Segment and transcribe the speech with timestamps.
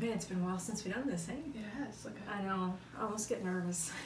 [0.00, 1.38] Man, it's been a while since we've done this, hey?
[1.54, 2.04] It has.
[2.04, 2.74] Look I know.
[2.98, 3.92] I almost get nervous.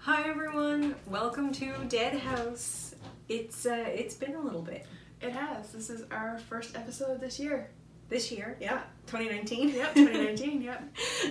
[0.00, 2.94] Hi everyone, welcome to Dead House.
[3.28, 4.86] It's uh, it's been a little bit
[5.20, 5.72] It has.
[5.72, 7.70] This is our first episode of this year.
[8.08, 8.56] This year.
[8.60, 9.70] Yeah, 2019.
[9.70, 10.62] Yep, 2019.
[10.62, 10.82] yep.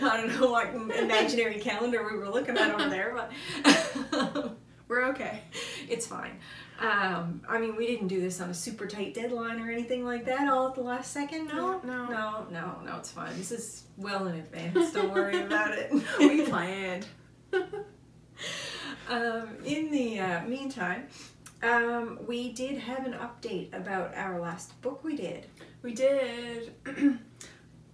[0.04, 3.14] I don't know what imaginary calendar we were looking at over there,
[3.64, 4.52] but
[4.88, 5.42] We're okay.
[5.90, 6.40] it's fine.
[6.80, 10.24] Um, I mean, we didn't do this on a super tight deadline or anything like
[10.26, 11.48] that all at the last second.
[11.48, 12.10] No, No, no.
[12.10, 12.96] no, no, no.
[12.98, 13.36] It's fine.
[13.38, 14.94] This is well in advance.
[14.94, 15.92] Don't worry about it.
[16.20, 17.06] We planned.
[19.10, 21.08] um, in the uh, meantime,
[21.64, 25.48] um, we did have an update about our last book we did.
[25.82, 26.74] We did.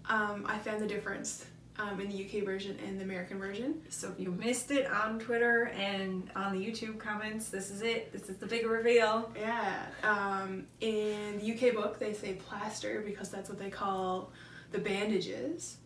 [0.06, 1.46] um, I found the difference
[1.80, 3.82] um, in the UK version and the American version.
[3.90, 8.12] So if you missed it on Twitter and on the YouTube comments, this is it.
[8.12, 9.32] This is the big reveal.
[9.36, 9.86] Yeah.
[10.04, 14.32] Um, in the UK book, they say plaster because that's what they call
[14.72, 15.78] the bandages.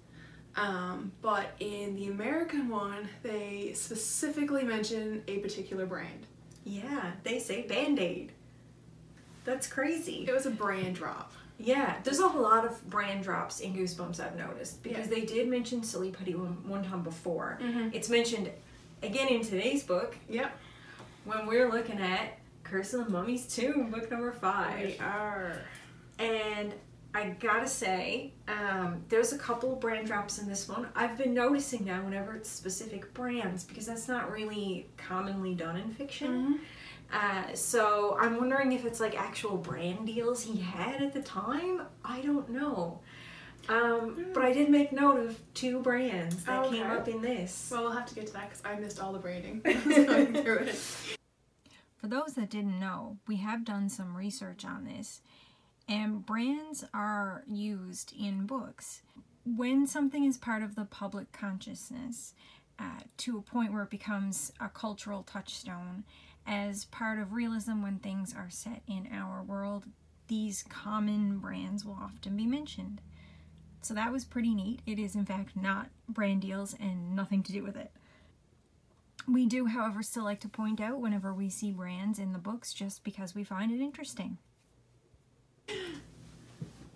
[0.56, 6.26] Um, but in the American one, they specifically mention a particular brand.
[6.68, 8.34] Yeah, they say Band Aid.
[9.46, 10.26] That's crazy.
[10.28, 11.32] It was a brand drop.
[11.58, 15.16] Yeah, there's a lot of brand drops in Goosebumps I've noticed because Yeah.
[15.16, 17.58] they did mention Silly Putty one, one time before.
[17.62, 17.94] Mhm.
[17.96, 18.52] It's mentioned
[19.02, 20.52] again in today's book Yep.
[21.24, 24.86] when we're looking at Curse of the Mummy's Tomb, book number five.
[24.86, 25.62] We are.
[26.20, 26.74] And
[27.18, 30.88] I gotta say, um, there's a couple of brand drops in this one.
[30.96, 35.90] I've been noticing now whenever it's specific brands because that's not really commonly done in
[35.92, 36.60] fiction.
[37.12, 41.82] Uh, so I'm wondering if it's like actual brand deals he had at the time.
[42.06, 43.00] I don't know.
[43.68, 46.78] Um, but I did make note of two brands that Okay.
[46.78, 47.70] came up in this.
[47.72, 49.62] Well, we'll have to get to that because I missed all the branding.
[49.66, 50.76] I was going through it.
[51.98, 55.22] For those that didn't know, we have done some research on this,
[55.88, 59.02] and brands are used in books.
[59.46, 62.34] When something is part of the public consciousness
[62.78, 66.04] uh, to a point where it becomes a cultural touchstone,
[66.46, 69.86] as part of realism when things are set in our world,
[70.28, 73.02] these common brands will often be mentioned.
[73.82, 74.82] So that was pretty neat.
[74.86, 77.92] It is, in fact, not brand deals and nothing to do with it.
[79.28, 82.74] We do, however, still like to point out whenever we see brands in the books
[82.74, 84.38] just because we find it interesting.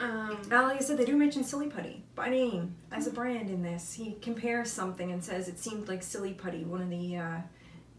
[0.02, 3.50] Um, Now, like I said, they do mention Silly Putty by name as a brand
[3.50, 3.94] in this.
[3.94, 7.38] He compares something and says it seemed like Silly Putty, one of the uh,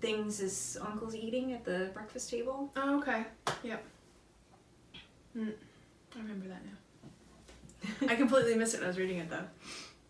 [0.00, 2.70] things his uncle's eating at the breakfast table.
[2.76, 3.24] oh, okay.
[3.62, 3.84] Yep.
[5.36, 5.52] Mm,
[6.14, 8.08] I remember that now.
[8.12, 9.44] I completely missed it when I was reading it though.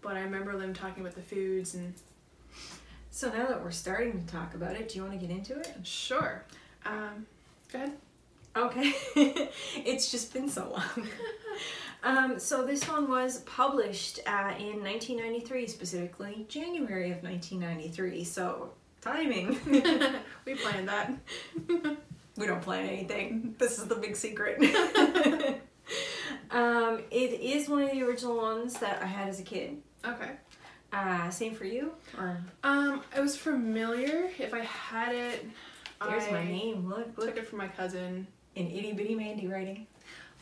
[0.01, 1.95] But I remember them talking about the foods and
[3.11, 5.59] So now that we're starting to talk about it, do you want to get into
[5.59, 5.73] it?
[5.85, 6.45] sure.
[6.85, 7.27] Um,
[7.73, 7.93] go ahead.
[8.57, 8.93] Okay.
[9.77, 11.09] it's just been so long.
[12.03, 18.25] um, so this one was published uh, in 1993, specifically January of 1993.
[18.25, 19.59] So timing.
[20.47, 21.13] we planned that.
[22.37, 23.55] we don't plan anything.
[23.59, 24.59] This is the big secret.
[26.51, 29.83] um, it is one of the original ones that I had as a kid.
[30.05, 30.31] Okay.
[30.93, 31.93] Uh, same for you?
[32.19, 34.31] Or Um, I was familiar.
[34.39, 35.47] If I had it,
[36.07, 36.89] there's I my name.
[36.89, 37.29] Look, look.
[37.29, 38.27] Took it from my cousin.
[38.55, 39.87] In itty bitty Mandy writing.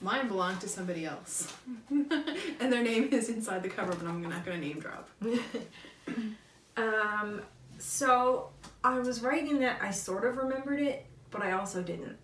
[0.03, 1.53] Mine belonged to somebody else,
[1.91, 5.09] and their name is inside the cover, but I'm not gonna name drop.
[6.77, 7.43] Um,
[7.79, 8.51] so
[8.83, 12.17] I was writing that I sort of remembered it, but I also didn't.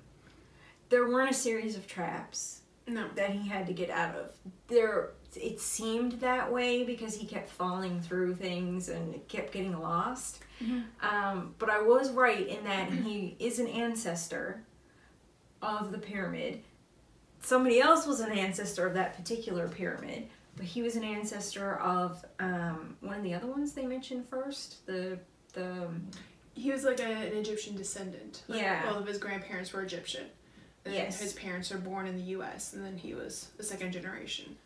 [0.88, 3.06] There weren't a series of traps No.
[3.16, 4.32] that he had to get out of.
[4.68, 10.38] There, it seemed that way because he kept falling through things and kept getting lost.
[11.02, 14.62] Um, but I was right in that he is an ancestor
[15.60, 16.62] of the pyramid.
[17.46, 20.26] Somebody else was an ancestor of that particular pyramid,
[20.56, 24.84] but he was an ancestor of um, one of the other ones they mentioned first.
[24.84, 25.20] The
[25.52, 25.86] the
[26.54, 28.42] He was like a, an Egyptian descendant.
[28.48, 28.82] Like, Yeah.
[28.88, 30.24] All of his grandparents were Egyptian.
[30.84, 31.20] And Yes.
[31.20, 32.72] his parents are born in the U.S.
[32.72, 34.56] and then he was the second generation.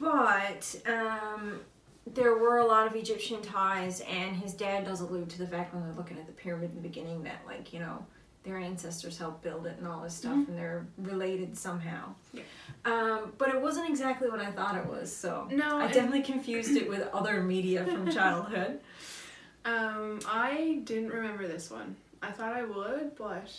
[0.00, 1.60] But um,
[2.06, 5.74] there were a lot of Egyptian ties, and his dad does allude to the fact
[5.74, 8.06] when they're looking at the pyramid in the beginning that, like, you know,
[8.44, 12.14] their ancestors helped build it and all this stuff, and they're related somehow.
[12.32, 12.42] Yeah.
[12.84, 16.76] Um, but it wasn't exactly what I thought it was, so No, I definitely confused
[16.76, 18.80] it with other media from childhood.
[19.66, 21.96] Um, I didn't remember this one.
[22.22, 23.50] I thought I would, but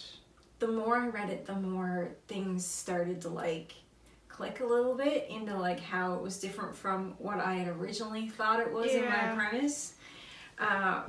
[0.60, 3.74] The more I read it, the more things started to like
[4.30, 8.30] click a little bit into like how it was different from what I had originally
[8.30, 9.94] thought it was in my premise.
[10.58, 11.04] Uh,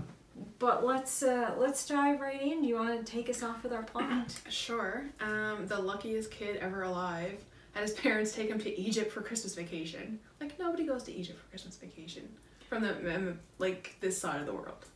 [0.62, 2.62] but let's uh, let's dive right in.
[2.62, 4.40] Do you want to take us off with our plot?
[4.48, 5.04] Sure.
[5.20, 9.56] Um, the luckiest kid ever alive had his parents take him to Egypt for Christmas
[9.56, 10.20] vacation.
[10.40, 12.28] Like nobody goes to Egypt for Christmas vacation
[12.68, 14.86] from the like this side of the world.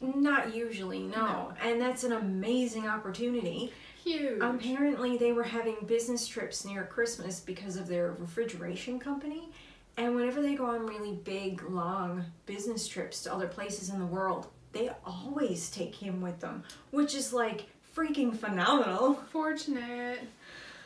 [0.00, 1.16] Not usually, no.
[1.16, 1.52] No.
[1.62, 3.72] And that's an amazing opportunity.
[4.02, 4.40] Huge.
[4.42, 9.50] Apparently, they were having business trips near Christmas because of their refrigeration company.
[9.96, 14.04] And whenever they go on really big, long business trips to other places in the
[14.06, 19.14] world, they always take him with them, which is like freaking phenomenal.
[19.30, 20.20] Fortunate.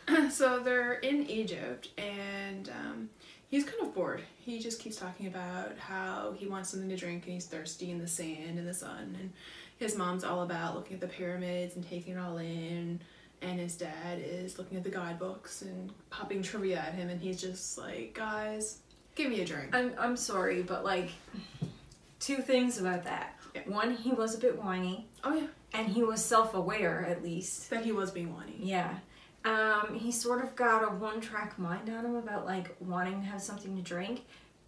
[0.31, 3.11] so they're in Egypt, and um,
[3.49, 4.23] he's kind of bored.
[4.39, 7.99] He just keeps talking about how he wants something to drink and he's thirsty in
[7.99, 9.17] the sand and the sun.
[9.21, 9.33] And
[9.79, 13.01] his mom's all about looking at the pyramids and taking it all in.
[13.43, 17.41] And his dad is looking at the guidebooks and popping trivia at him, and he's
[17.41, 18.79] just like, guys,
[19.15, 19.75] give me a drink.
[19.75, 21.11] I'm, I'm sorry, but like,
[22.19, 23.40] two things about that.
[23.55, 23.63] Yeah.
[23.67, 25.47] One, he was a bit whiny, Oh, yeah.
[25.75, 27.71] and he was self aware at least.
[27.71, 28.57] That he was being whiny.
[28.61, 28.99] Yeah.
[29.45, 33.27] Um, he sort of got a one track mind on him about like wanting to
[33.27, 34.23] have something to drink.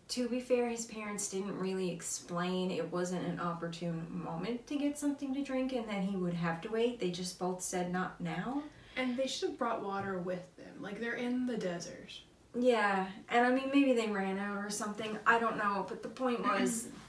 [0.08, 4.98] To be fair, his parents didn't really explain it wasn't an opportune moment to get
[4.98, 7.00] something to drink and that he would have to wait.
[7.00, 8.62] They just both said not now.
[8.96, 10.66] And they should have brought water with them.
[10.80, 12.12] Like, they're in the desert.
[12.54, 15.16] Yeah, and I mean, maybe they ran out or something.
[15.26, 16.88] I don't know, but the point was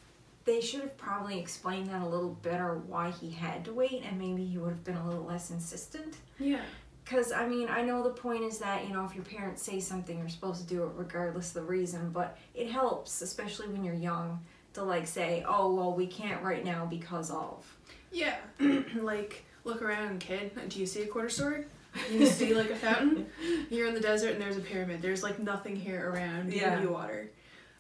[0.45, 4.18] they should have probably explained that a little better why he had to wait and
[4.19, 6.18] maybe he would have been a little less insistent.
[6.40, 6.62] Yeah.
[7.04, 9.80] Because, I mean, I know the point is that, you know, if your parents say
[9.80, 13.84] something, you're supposed to do it regardless of the reason, but it helps, especially when
[13.84, 14.40] you're young,
[14.74, 17.66] to, like, say, oh, well, we can't right now because of.
[18.12, 18.36] Yeah,
[18.96, 20.51] like look around, kid.
[20.69, 21.66] Do you see a quarter story?
[22.12, 23.28] You see like a fountain?
[23.69, 25.01] You're in the desert and there's a pyramid.
[25.01, 26.81] There's like nothing here around to Yeah.
[26.81, 27.31] you water.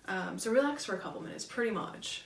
[0.07, 2.25] Um, so relax for a couple minutes, pretty much.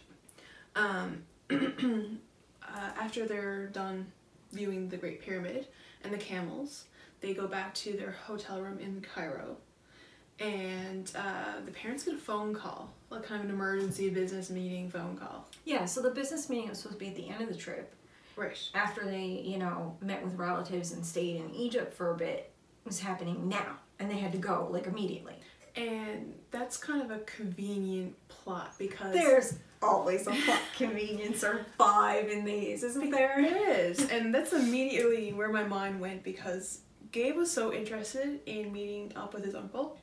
[0.78, 4.12] Um, uh, after they're done
[4.52, 5.68] viewing the Great Pyramid
[6.04, 6.86] and the camels,
[7.22, 9.58] they go back to their hotel room in Cairo.
[10.40, 14.90] And uh, the parents get a phone call, like kind of an emergency business meeting
[14.90, 15.48] phone call.
[15.66, 17.96] Yeah, so the business meeting was supposed to be at the end of the trip.
[18.36, 18.58] Right.
[18.76, 22.52] After they, you know, met with relatives and stayed in Egypt for a bit,
[22.86, 23.78] was happening now.
[24.00, 25.34] And they had to go, like, immediately.
[25.76, 32.30] And that's kind of a convenient plot because There's always a plot convenience or five
[32.30, 33.36] in these, isn't there?
[33.42, 36.82] there is, and that's immediately where my mind went because
[37.12, 39.98] Gabe was so interested in meeting up with his uncle,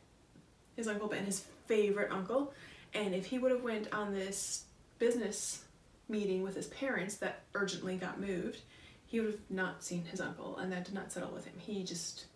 [0.76, 2.52] his uncle Ben, his favorite uncle,
[2.92, 4.64] and if he would have went on this
[4.98, 5.64] business
[6.08, 8.60] meeting with his parents that urgently got moved,
[9.06, 11.54] he would have not seen his uncle, and that did not settle with him.
[11.58, 12.26] He just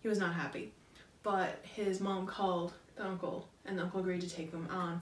[0.00, 0.72] he was not happy,
[1.22, 5.00] but his mom called the uncle, and the uncle agreed to take them on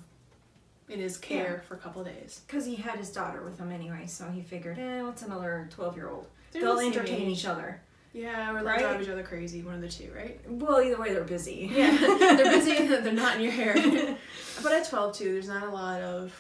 [0.89, 2.41] in his care for a couple of days.
[2.47, 5.97] Because he had his daughter with him anyway, so he figured, eh, what's another 12
[5.97, 6.27] year old?
[6.53, 7.39] They're They'll the entertain age.
[7.39, 7.81] each other.
[8.15, 8.81] Yeah, or they'll Right?
[8.81, 10.41] drive each other crazy, one of the two, right?
[10.49, 11.71] Well, either way, they're busy.
[11.71, 11.95] Yeah,
[12.37, 13.75] they're busy, they're not in your hair.
[14.63, 16.33] but at 12, too, there's not a lot of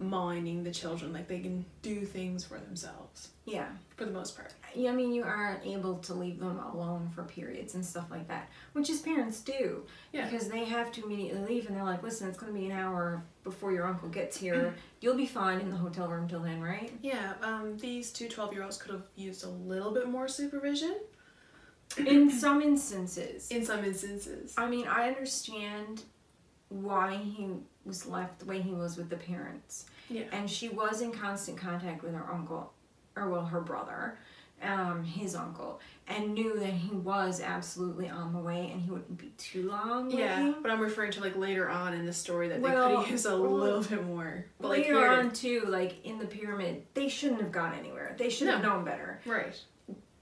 [0.00, 1.12] minding the children.
[1.12, 3.68] Like, they can do things for themselves, yeah.
[3.96, 4.54] for the most part.
[4.76, 8.50] I mean, you aren't able to leave them alone for periods and stuff like that,
[8.72, 9.84] which is parents do.
[10.12, 10.28] Yeah.
[10.28, 12.72] Because they have to immediately leave, and they're like, listen, it's going to be an
[12.72, 14.74] hour before your uncle gets here.
[15.00, 16.92] You'll be fine in the hotel room till then, right?
[17.02, 20.96] Yeah, um, these two 12 year olds could have used a little bit more supervision
[21.96, 23.50] In some instances.
[23.50, 24.54] in some instances.
[24.58, 26.02] I mean, I understand
[26.68, 27.48] why he
[27.84, 29.86] was left the way he was with the parents.
[30.10, 30.24] Yeah.
[30.32, 32.72] And she was in constant contact with her uncle,
[33.16, 34.18] or well, her brother,
[34.62, 39.18] um, his uncle, and knew that he was absolutely on the way and he wouldn't
[39.18, 40.10] be too long.
[40.10, 40.62] Yeah, waiting.
[40.62, 43.10] but I'm referring to like later on in the story that they Well, could have
[43.12, 44.46] used a well, little bit more.
[44.60, 48.14] But like Later here, on, too, like in the pyramid, they shouldn't have gone anywhere.
[48.18, 49.20] They should have known better.
[49.26, 49.54] right?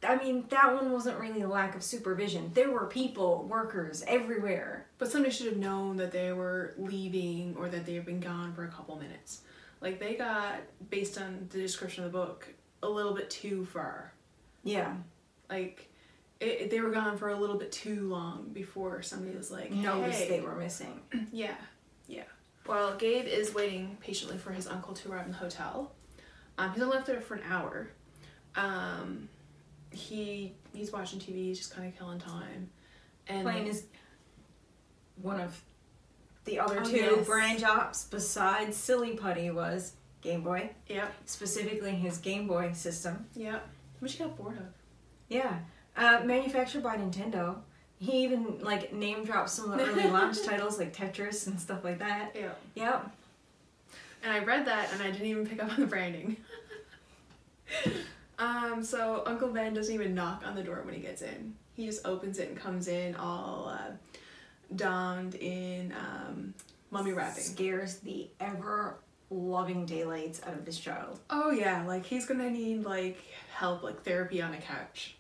[0.03, 2.51] I mean, that one wasn't really a lack of supervision.
[2.55, 4.87] There were people, workers everywhere.
[4.99, 8.53] But somebody should have known that they were leaving or that they had been gone
[8.55, 9.41] for a couple minutes.
[9.81, 12.47] Like they got, based on the description of the book,
[12.83, 14.13] a little bit too far.
[14.67, 14.95] Yeah.
[15.49, 15.91] Like
[16.41, 20.19] it, they were gone for a little bit too long before somebody was like, Noticed
[20.25, 20.29] hey.
[20.29, 21.01] they were missing.
[21.33, 21.55] Yeah,
[22.09, 22.25] yeah.
[22.67, 25.93] While Gabe is waiting patiently for his uncle to arrive in the hotel.
[26.59, 27.89] Um, he's only left there for an hour.
[28.57, 29.29] Um,
[29.93, 32.71] he he's watching TV, he's just kind of killing time.
[33.29, 33.85] And Playing is
[35.23, 35.61] one of
[36.45, 37.27] the other Oh, two yes.
[37.27, 39.93] branch ops besides Silly Putty was
[40.23, 43.27] Game Boy, Yep, specifically his Game Boy system.
[43.35, 43.67] yep.
[44.07, 44.69] Which he got bored of.
[45.29, 45.59] Yeah.
[45.97, 47.57] Uh, manufactured by Nintendo.
[47.99, 51.83] He even like name drops some of the early launch titles like Tetris and stuff
[51.83, 52.31] like that.
[52.33, 52.53] Yeah.
[52.77, 53.11] Yep.
[54.23, 56.37] And I read that and I didn't even pick up on the branding.
[58.39, 61.57] um, so Uncle Ben doesn't even knock on the door when he gets in.
[61.75, 63.91] He just opens it and comes in all uh,
[64.77, 66.55] donned in um,
[66.93, 67.43] mummy wrapping.
[67.43, 68.99] Scares the ever
[69.31, 71.19] loving daylights out of this child.
[71.31, 73.19] Oh yeah, like he's gonna need like
[73.55, 75.17] help, like therapy on a couch.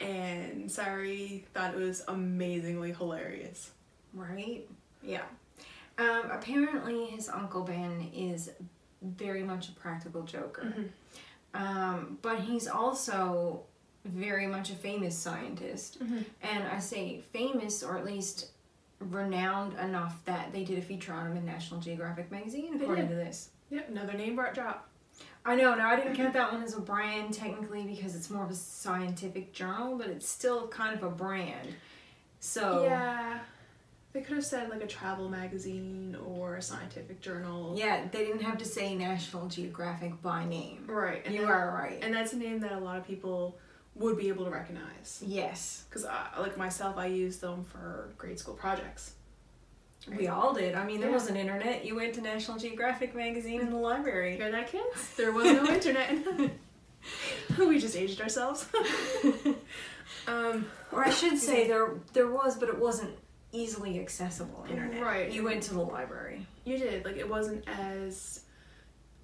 [0.00, 3.70] And Sari thought it was amazingly hilarious.
[4.14, 4.68] Right?
[5.02, 5.22] Yeah.
[5.98, 8.50] Um, apparently, his Uncle Ben is
[9.02, 10.72] very much a practical joker.
[11.54, 13.62] Um, but he's also
[14.04, 15.98] very much a famous scientist.
[16.42, 18.51] And I say famous, or at least
[19.10, 23.06] renowned enough that they did a feature on him in National Geographic magazine, They according
[23.08, 23.10] did.
[23.12, 23.50] to this.
[23.70, 24.88] Yep, another name brought drop.
[25.44, 28.44] I know, now I didn't count that one as a brand technically because it's more
[28.44, 31.68] of a scientific journal, but it's still kind of a brand.
[32.40, 33.40] So, Yeah.
[34.12, 37.74] They could have said like a travel magazine or a scientific journal.
[37.78, 40.84] Yeah, they didn't have to say National Geographic by name.
[40.86, 41.22] Right.
[41.24, 41.98] And you that- are right.
[42.02, 43.56] And that's a name that a lot of people
[43.94, 45.22] would be able to recognize.
[45.26, 46.04] yes, Because,
[46.38, 49.12] like myself, I use them for grade school projects.
[50.18, 50.74] we all did.
[50.74, 51.14] I mean, there Yeah.
[51.14, 51.84] wasn't internet.
[51.84, 54.36] You went to National Geographic magazine in the library.
[54.36, 55.10] Hear that, kids?
[55.16, 56.10] There was no internet.
[57.58, 58.66] we just aged ourselves.
[60.26, 63.10] um, Or I should say there there was, but it wasn't
[63.52, 65.02] easily accessible internet.
[65.02, 65.30] Right.
[65.30, 66.46] You went to the library.
[66.64, 67.04] you did.
[67.04, 68.40] Like, it wasn't as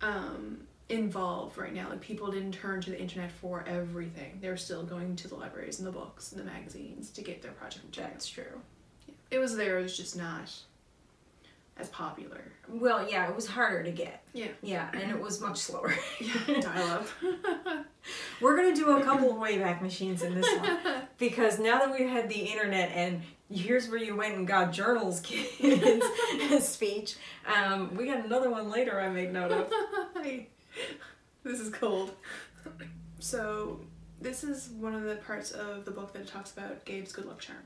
[0.02, 1.88] um, involved right now.
[1.90, 4.38] Like, people didn't turn to the internet for everything.
[4.40, 7.42] They were still going to the libraries and the books and the magazines to get
[7.42, 8.12] their project material.
[8.12, 8.62] That's true.
[9.30, 10.50] It was there, it was just not
[11.78, 12.40] as popular.
[12.68, 14.22] Well, yeah, it was harder to get.
[14.32, 14.48] Yeah.
[14.62, 15.94] Yeah, and it was much slower.
[16.46, 17.06] Dial up.
[18.40, 20.78] We're gonna do a couple of Wayback Machines in this one
[21.18, 25.20] because now that we've had the internet and here's where you went and got journals
[25.24, 26.04] kids
[26.60, 27.16] speech,
[27.46, 29.72] um, we got another one later I made note of.
[31.44, 32.12] this is cold.
[33.18, 33.80] So,
[34.20, 37.40] this is one of the parts of the book that talks about Gabe's good luck
[37.40, 37.58] charm.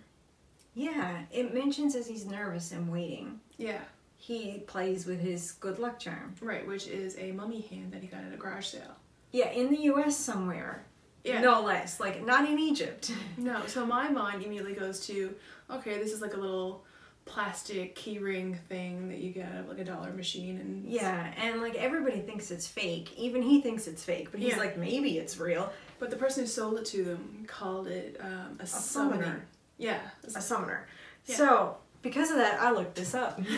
[0.74, 3.80] Yeah, it mentions as he's nervous and waiting, Yeah,
[4.16, 6.34] he plays with his good luck charm.
[6.40, 8.96] right, which is a mummy hand that he got at a garage sale.
[9.32, 10.16] Yeah, in the U.S.
[10.16, 10.84] somewhere,
[11.24, 11.40] Yeah.
[11.42, 12.00] no less.
[12.00, 13.12] Like not in Egypt.
[13.36, 15.34] No, so my mind immediately goes to,
[15.70, 16.84] okay, this is like a little
[17.24, 21.60] plastic keyring thing that you get out of like a dollar machine and Yeah, and
[21.62, 23.12] like everybody thinks it's fake.
[23.16, 24.58] Even he thinks it's fake, but he's Yeah.
[24.58, 25.72] like, maybe it's real.
[25.98, 29.22] But the person who sold it to them called it um, a, A summoner.
[29.22, 29.46] summoner.
[29.78, 30.00] Yeah.
[30.34, 30.86] a summoner.
[31.26, 31.36] Yeah.
[31.36, 33.38] So because of that, I looked this up.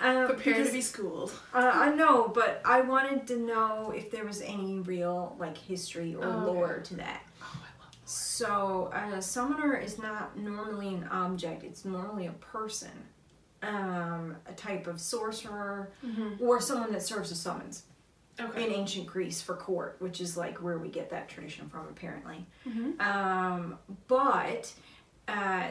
[0.00, 1.32] um, Prepare because, to be schooled.
[1.52, 6.14] Uh, I know, but I wanted to know if there was any real like history
[6.14, 6.46] or Oh, okay.
[6.46, 7.22] lore to that.
[7.42, 7.63] Oh,
[8.14, 12.90] So a summoner is not normally an object; it's normally a person,
[13.62, 15.90] um, a type of sorcerer,
[16.40, 17.84] or someone that serves a summons
[18.40, 18.66] Okay.
[18.66, 22.46] in ancient Greece for court, which is like where we get that tradition from, apparently.
[22.66, 23.00] Mhm.
[23.00, 24.72] Um, but
[25.26, 25.68] uh,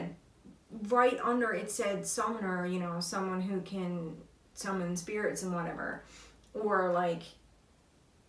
[0.88, 4.16] right under it said summoner, you know, someone who can
[4.54, 6.02] summon spirits and whatever,
[6.52, 7.22] or like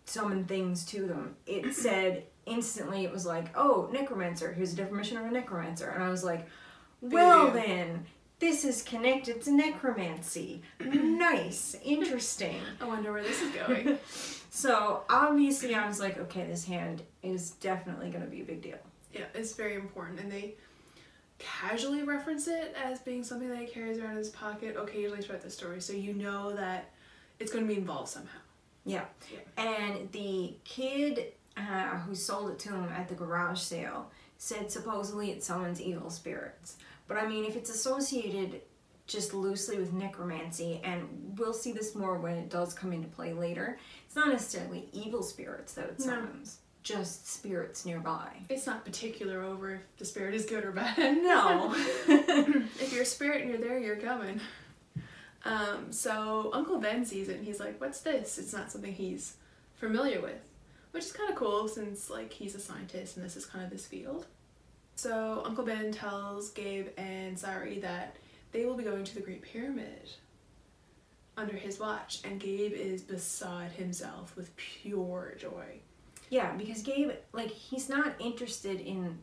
[0.06, 1.36] summon things to them.
[1.46, 4.52] It said instantly, it was like, oh, necromancer.
[4.52, 6.46] Here's a definition of a necromancer, and I was like,
[7.00, 7.54] well Boo.
[7.54, 8.06] then.
[8.38, 10.60] This is connected to necromancy.
[10.80, 12.56] nice, interesting.
[12.82, 13.98] I wonder where this is going.
[14.50, 18.60] So obviously, I was like, okay, this hand is definitely going to be a big
[18.60, 18.78] deal.
[19.14, 20.54] yeah, it's very important, and they
[21.38, 25.42] casually reference it as being something that he carries around in his pocket occasionally throughout
[25.42, 26.90] the story, so you know that
[27.38, 28.38] it's going to be involved somehow.
[28.84, 29.04] Yeah.
[29.32, 29.64] Yeah.
[29.64, 35.30] And the kid uh, who sold it to him at the garage sale said supposedly
[35.30, 36.76] it summons evil spirits.
[37.08, 38.60] But I mean, if it's associated
[39.06, 43.32] just loosely with necromancy, and we'll see this more when it does come into play
[43.32, 46.04] later, it's not necessarily evil spirits that it No.
[46.06, 48.28] summons, just spirits nearby.
[48.50, 50.98] It's not particular over if the spirit is good or bad.
[51.22, 51.72] No.
[52.08, 54.40] if you're a spirit and you're there, you're coming.
[55.44, 59.34] Um, so Uncle Ben sees it and he's like, "What's this?" It's not something he's
[59.74, 60.40] familiar with,
[60.96, 63.70] which is kind of cool since like he's a scientist and this is kind of
[63.70, 64.24] his field.
[64.94, 68.16] So Uncle Ben tells Gabe and Sari that
[68.52, 70.08] they will be going to the Great Pyramid
[71.36, 75.80] under his watch, and Gabe is beside himself with pure joy.
[76.30, 79.18] Yeah, because Gabe, like, he's not interested in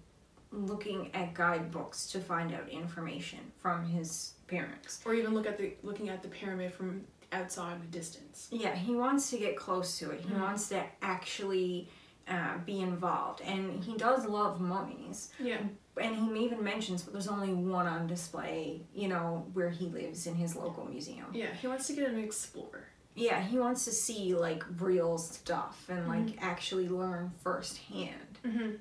[0.52, 5.02] looking at guidebooks to find out information from his parents.
[5.04, 7.04] Or even look at the looking at the pyramid from
[7.34, 8.48] outside the distance.
[8.52, 10.22] Yeah, he wants to get close to it.
[10.22, 10.40] He Mhm.
[10.42, 11.90] wants to actually
[12.26, 13.42] uh, be involved.
[13.42, 15.32] And he does love mummies.
[15.40, 15.60] Yeah.
[16.02, 20.26] and he even mentions, but there's only one on display, you know, where he lives
[20.26, 21.26] in his local museum.
[21.34, 22.86] Yeah, he wants to get an explorer.
[23.14, 28.40] Yeah, he wants to see like real stuff and like actually learn firsthand.
[28.44, 28.72] Mm-hmm.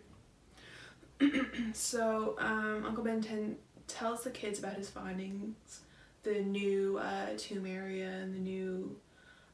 [1.75, 3.57] so um, Uncle Ben ten-
[3.89, 5.81] tells the kids about his findings,
[6.23, 8.97] the new uh, tomb area and the new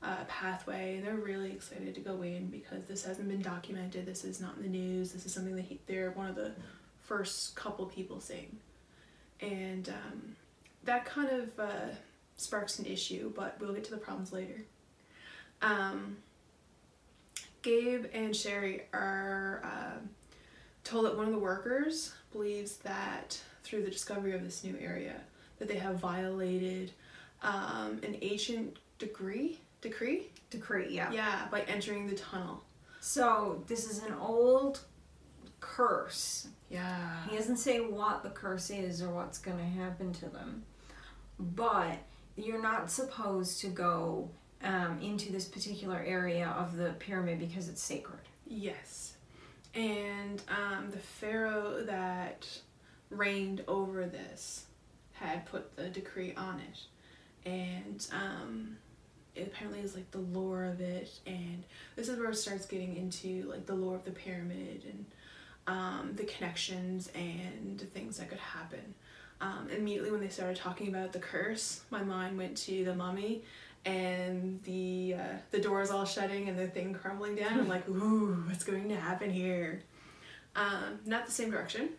[0.02, 4.06] uh, pathway, and they're really excited to go in because this hasn't been documented.
[4.06, 5.12] This is not in the news.
[5.12, 6.52] This is something that he, they're one of the
[7.02, 8.58] first couple people seeing,
[9.40, 10.36] and um,
[10.84, 11.94] that kind of uh,
[12.36, 13.32] sparks an issue.
[13.34, 14.64] But we'll get to the problems later.
[15.62, 16.18] Um,
[17.62, 19.98] Gabe and Sherry are uh,
[20.84, 25.16] told that one of the workers believes that through the discovery of this new area
[25.58, 26.92] that they have violated
[27.42, 31.10] um, an ancient decree decree Decree, yeah.
[31.12, 32.64] yeah by entering the tunnel
[33.00, 34.80] So this is an old
[35.60, 36.48] curse.
[36.70, 40.62] yeah He doesn't say what the curse is or what's going to happen to them,
[41.38, 41.98] but
[42.36, 44.30] you're not supposed to go
[44.62, 48.20] um, into this particular area of the pyramid because it's sacred.
[48.46, 49.14] yes
[49.74, 52.46] and um, the pharaoh that
[53.10, 54.64] reigned over this
[55.20, 57.48] had put the decree on it.
[57.48, 58.76] And um,
[59.34, 61.62] it apparently is like the lore of it and
[61.96, 65.04] this is where it starts getting into like the lore of the pyramid and
[65.66, 68.94] um, the connections and things that could happen.
[69.40, 73.44] Um, immediately when they started talking about the curse my mind went to the mummy
[73.84, 77.60] and the uh, the doors all shutting and the thing crumbling down.
[77.60, 79.82] I'm like ooh what's going to happen here?
[80.56, 81.90] Um, not the same direction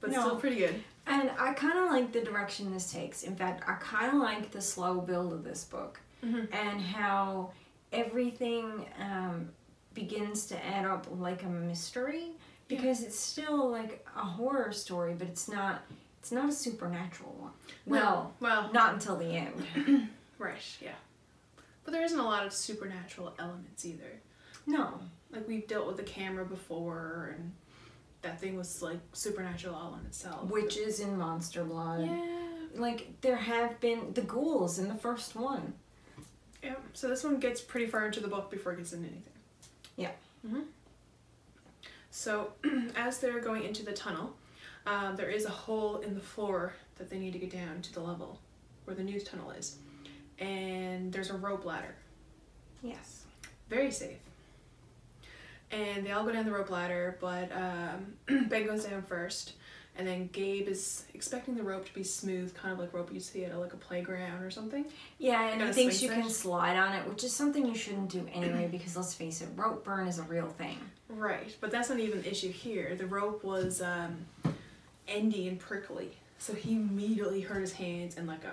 [0.00, 0.20] but No.
[0.20, 0.76] still pretty good
[1.08, 3.22] And I kind of like the direction this takes.
[3.22, 6.52] In fact, I kind of like the slow build of this book Mhm.
[6.54, 7.52] and how
[7.92, 9.48] everything um,
[9.94, 12.32] begins to add up like a mystery
[12.68, 15.82] because it's still like a horror story, but it's not.
[16.20, 17.52] It's not a supernatural one.
[17.86, 20.08] Well, well not until the end.
[20.38, 20.92] right yeah
[21.84, 24.20] but there isn't a lot of supernatural elements either
[24.66, 25.00] No,
[25.32, 27.52] like we've dealt with the camera before and
[28.22, 32.06] that thing was like supernatural all in itself witches in Monster Blood.
[32.06, 32.26] yeah
[32.74, 35.74] Like there have been the ghouls in the first one.
[36.62, 39.32] yeah so this one gets pretty far into the book before it gets into anything
[39.96, 40.10] Yeah.
[40.46, 40.62] hmm
[42.10, 42.52] so
[42.96, 44.34] as they're going into the tunnel
[44.86, 47.92] um, there is a hole in the floor that they need to get down to
[47.92, 48.40] the level
[48.84, 49.76] where the news tunnel is
[50.38, 51.94] and there's a rope ladder
[52.82, 53.24] Yes.
[53.68, 54.18] very safe.
[55.70, 59.52] And they all go down the rope ladder, but um, Ben goes down first,
[59.96, 63.20] and then Gabe is expecting the rope to be smooth, kind of like rope you
[63.20, 64.86] see at like a playground or something.
[65.18, 68.26] Yeah, and he thinks you can slide on it, which is something you shouldn't do
[68.32, 70.78] anyway because let's face it, rope burn is a real thing.
[71.08, 72.94] Right, but that's not even the issue here.
[72.94, 74.24] The rope was um,
[75.06, 78.52] endy and prickly, so he immediately hurt his hands and let go.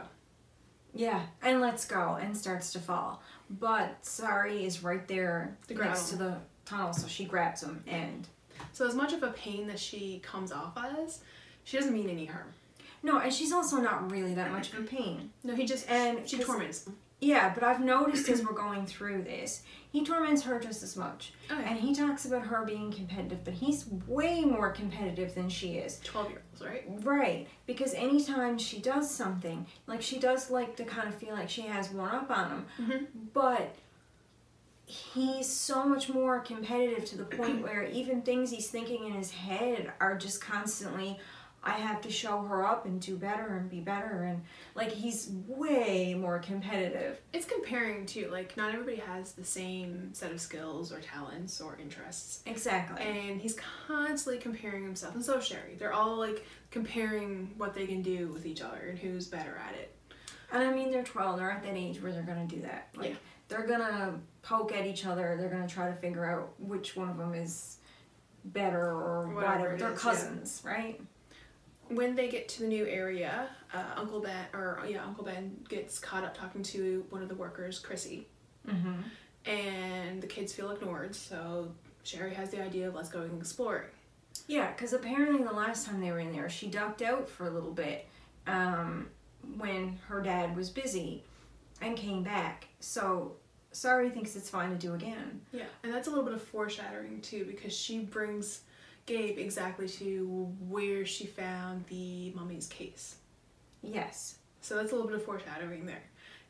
[0.96, 3.22] Yeah, and let's go and starts to fall.
[3.50, 8.28] But Sari is right there grab next to the tunnel, so she grabs him and
[8.74, 11.22] So as much of a pain that she comes off as,
[11.64, 12.54] she doesn't mean any harm.
[13.04, 15.32] no, and she's also not really that much of a pain.
[15.44, 16.90] No, he just And she torments.
[17.22, 21.32] Yeah, but I've noticed as we're going through this, he torments her just as much.
[21.50, 21.70] Oh, yeah.
[21.70, 26.02] And he talks about her being competitive, but he's way more competitive than she is.
[26.04, 26.84] Twelve year olds, right?
[27.04, 31.50] Right, because anytime she does something, like she does like to kind of feel like
[31.50, 33.08] she has one up on him, Mhm.
[33.34, 33.74] but
[34.86, 39.32] he's so much more competitive to the point where even things he's thinking in his
[39.32, 41.20] head are just constantly
[41.66, 44.44] I have to show her up and do better and be better and
[44.76, 47.20] like he's way more competitive.
[47.34, 51.76] It's comparing to like not everybody has the same set of skills or talents or
[51.82, 52.44] interests.
[52.46, 53.04] Exactly.
[53.04, 55.76] And he's constantly comparing himself, and so Sherry.
[55.76, 59.74] They're all like comparing what they can do with each other and who's better at
[59.74, 59.96] it.
[60.52, 62.90] And I mean, they're 12, they're at that age where they're gonna do that.
[62.96, 63.16] Like, Yeah.
[63.48, 67.18] They're gonna poke at each other, they're gonna try to figure out which one of
[67.18, 67.78] them is
[68.46, 69.78] better or Whatever whatever.
[69.78, 70.12] They're is, yeah.
[70.12, 71.02] cousins, right?
[71.88, 76.00] When they get to the new area, uh, Uncle Ben or yeah, Uncle Ben gets
[76.00, 78.28] caught up talking to one of the workers, Chrissy,
[78.68, 79.02] Mm-hmm.
[79.50, 81.14] and the kids feel ignored.
[81.16, 81.72] So
[82.04, 83.86] Sherry has the idea of let's go and explore.
[84.48, 87.50] Yeah, because apparently the last time they were in there, she ducked out for a
[87.52, 88.08] little bit
[88.48, 89.08] um,
[89.58, 91.24] when her dad was busy
[91.82, 92.68] and came back.
[92.80, 93.36] So
[93.76, 95.42] Sari thinks it's fine to do again.
[95.52, 98.62] Yeah, and that's a little bit of foreshadowing too, because she brings
[99.06, 103.18] Gabe exactly to where she found the mummy's case.
[103.84, 104.38] Yes.
[104.62, 106.04] So that's a little bit of foreshadowing there.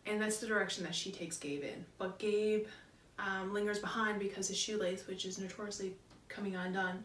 [0.06, 1.84] And that's the direction that she takes Gabe in.
[1.98, 2.68] But Gabe
[3.18, 5.94] um, lingers behind because his shoelace, which is notoriously
[6.30, 7.04] coming undone,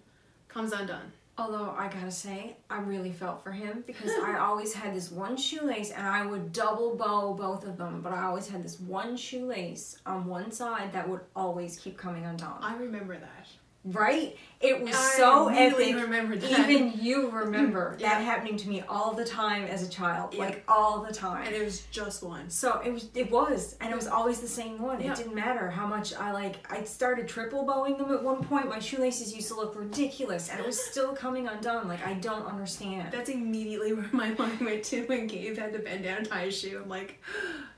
[0.48, 1.10] comes undone.
[1.40, 5.38] Although I gotta say, I really felt for him because I always had this one
[5.38, 9.16] shoelace and I would double bow both of them, but I always had this one
[9.16, 12.58] shoelace on one side that would always keep coming undone.
[12.60, 13.46] I remember that.
[13.82, 14.36] Right?
[14.60, 16.02] It was I so really epic.
[16.02, 16.68] remember that.
[16.68, 18.10] Even you remember Yeah.
[18.10, 20.40] that happening to me all the time as a child, Yeah.
[20.40, 21.46] like all the time.
[21.46, 22.50] and it was just one.
[22.50, 25.00] So it was, it was, and it was always the same one.
[25.00, 25.12] Yeah.
[25.12, 26.56] It didn't matter how much I like.
[26.70, 28.68] I started triple bowing them at one point.
[28.68, 31.88] My shoelaces used to look ridiculous, and it was still coming undone.
[31.88, 33.10] Like I don't understand.
[33.12, 36.44] That's immediately where my mind went to when Gabe had to bend down and tie
[36.44, 36.80] his shoe.
[36.82, 37.18] I'm like,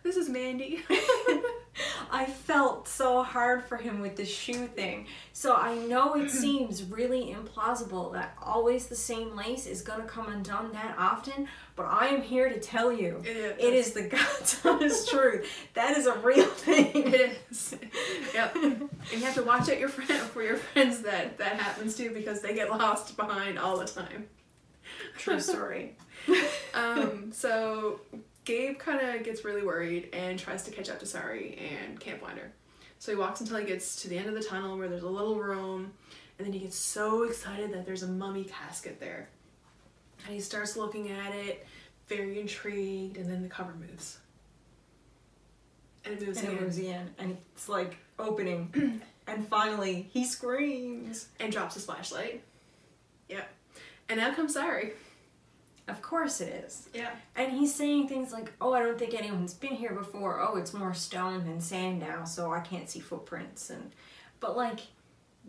[0.02, 0.82] this is Mandy.
[2.10, 5.06] I felt so hard for him with this shoe thing.
[5.32, 10.28] So I know it seems really implausible that always the same lace is gonna come
[10.28, 13.22] undone that often, but I am here to tell you.
[13.24, 13.54] It is.
[13.58, 15.48] It is the God's honest truth.
[15.74, 17.12] That is a real thing.
[17.14, 17.76] It is.
[18.34, 18.56] Yep.
[18.56, 22.10] And you have to watch out your friend for your friends that that happens to
[22.10, 24.28] because they get lost behind all the time.
[25.18, 25.96] True story.
[26.74, 28.00] Um, so
[28.44, 32.20] Gabe kind of gets really worried and tries to catch up to Sari and can't
[32.20, 32.52] find her.
[32.98, 35.08] So he walks until he gets to the end of the tunnel where there's a
[35.08, 35.92] little room,
[36.38, 39.28] and then he gets so excited that there's a mummy casket there.
[40.24, 41.66] And he starts looking at it,
[42.08, 44.18] very intrigued, and then the cover moves.
[46.04, 51.28] And it moves And it moves in, and it's like opening, and finally he screams.
[51.40, 52.42] and drops his flashlight.
[53.28, 53.48] Yep.
[54.08, 54.92] And now comes Sari.
[55.88, 56.88] Of course it is.
[56.94, 57.10] Yeah.
[57.34, 60.40] And he's saying things like, "Oh, I don't think anyone's been here before.
[60.40, 63.90] Oh, it's more stone than sand now, so I can't see footprints." And
[64.38, 64.80] but like,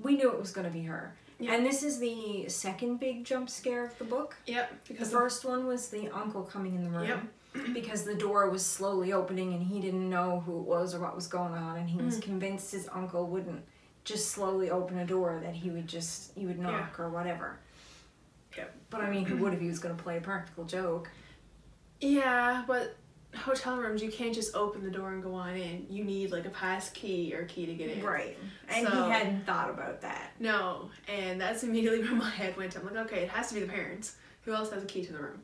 [0.01, 1.15] we knew it was going to be her.
[1.39, 1.53] Yeah.
[1.53, 4.35] And this is the second big jump scare of the book.
[4.45, 4.69] Yep.
[4.69, 7.29] The Because first one was the uncle coming in the room
[7.73, 11.15] because the door was slowly opening and he didn't know who it was or what
[11.15, 12.23] was going on, and he was mm-hmm.
[12.23, 13.63] convinced his uncle wouldn't
[14.03, 17.59] just slowly open a door that he would just he would knock or whatever.
[18.93, 21.09] But I mean, he would if he was going to play a practical joke.
[21.99, 22.95] Yeah, but
[23.35, 25.87] hotel rooms you can't just open the door and go on in.
[25.89, 28.03] You need like a pass key or key to get in.
[28.03, 28.37] Right.
[28.69, 30.31] And So- he hadn't thought about that.
[30.39, 32.75] No, and that's immediately where my head went.
[32.75, 34.15] I'm like, okay, it has to be the parents.
[34.45, 35.41] Who else has a key to the room?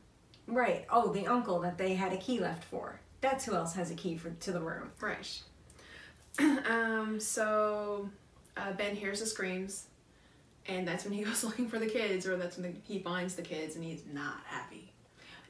[0.48, 0.86] Right.
[0.90, 3.00] Oh, the uncle that they had a key left for.
[3.22, 4.92] That's who else has a key for to the room.
[5.00, 5.42] Right.
[6.40, 7.20] um.
[7.20, 8.10] So
[8.58, 9.86] uh, Ben hears the screams,
[10.70, 13.36] and that's when he goes looking for the kids, or that's when the, he finds
[13.36, 14.94] the kids, and he's not happy.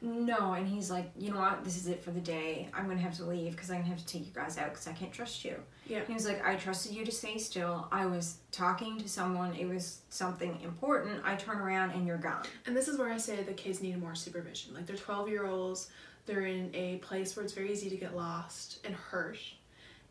[0.02, 1.66] No, and he's like, you know what?
[1.66, 2.70] This is it for the day.
[2.74, 4.88] I'm gonna have to leave because I'm gonna have to take you guys out because
[4.88, 5.56] I can't trust you.
[5.88, 6.06] Yeah.
[6.08, 7.88] He was like, I trusted you to stay still.
[7.92, 9.54] I was talking to someone.
[9.56, 11.22] It was something important.
[11.26, 12.44] I turn around and you're gone.
[12.66, 14.74] And this is where I say the kids need more supervision.
[14.74, 15.90] Like they're 12 year olds,
[16.26, 19.40] they're in a place where it's very easy to get lost and hurt.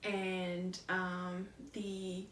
[0.05, 2.27] And um, the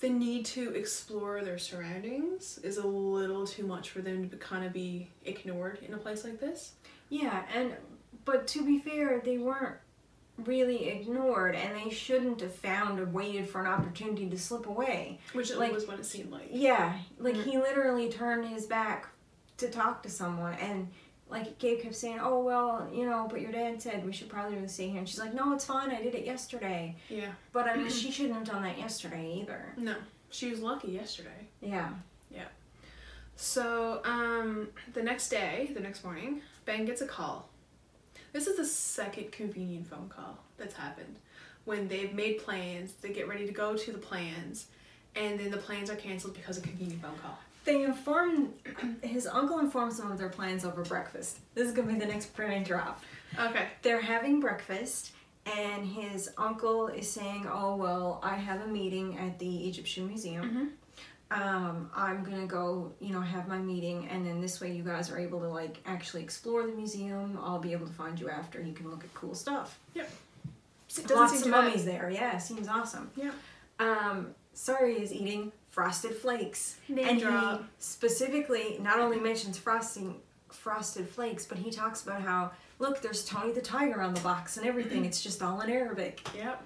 [0.00, 4.64] the need to explore their surroundings is a little too much for them to kind
[4.64, 6.72] of be ignored in a place like this.
[7.10, 7.74] Yeah, and
[8.24, 9.76] but to be fair, they weren't
[10.38, 15.18] really ignored, and they shouldn't have found or waited for an opportunity to slip away.
[15.34, 16.48] Which Like- was what it seemed like.
[16.50, 17.44] Yeah, like Mhm.
[17.44, 19.08] he literally turned his back
[19.58, 20.88] to talk to someone, and
[21.30, 24.56] like Gabe kept saying, "Oh well, you know, but your dad said we should probably
[24.56, 25.90] really stay here," and she's like, "No, it's fine.
[25.90, 27.30] I did it yesterday." Yeah.
[27.52, 29.72] But I mean, she shouldn't have done that yesterday either.
[29.76, 29.94] No.
[30.30, 31.48] She was lucky yesterday.
[31.60, 31.90] Yeah.
[32.30, 32.44] Yeah.
[33.36, 37.48] So, um, the next day, the next morning, Ben gets a call.
[38.32, 41.16] This is the second convenient phone call that's happened.
[41.64, 44.66] When they've made plans, they get ready to go to the plans,
[45.16, 47.38] and then the plans are canceled because of convenient phone call.
[47.64, 48.54] They inform
[49.02, 51.38] his uncle informs them of their plans over breakfast.
[51.54, 53.02] This is gonna be the next printing drop.
[53.38, 53.66] Okay.
[53.82, 55.12] They're having breakfast,
[55.46, 60.72] and his uncle is saying, "Oh well, I have a meeting at the Egyptian Museum.
[61.32, 65.10] Um, I'm gonna go, you know, have my meeting, and then this way you guys
[65.12, 67.38] are able to like actually explore the museum.
[67.40, 68.60] I'll be able to find you after.
[68.60, 69.78] You can look at cool stuff.
[69.94, 70.10] Yep.
[70.88, 71.64] doesn't Lots seem of bad.
[71.66, 72.10] mummies there.
[72.10, 73.10] Yeah, seems awesome.
[73.14, 73.30] Yeah.
[73.80, 77.60] Um, Sari is eating frosted flakes, Name and drop.
[77.60, 80.16] he specifically not only mentions frosting
[80.50, 84.56] frosted flakes, but he talks about how look, there's Tony the Tiger on the box
[84.56, 85.04] and everything.
[85.04, 86.20] it's just all in Arabic.
[86.36, 86.62] Yep.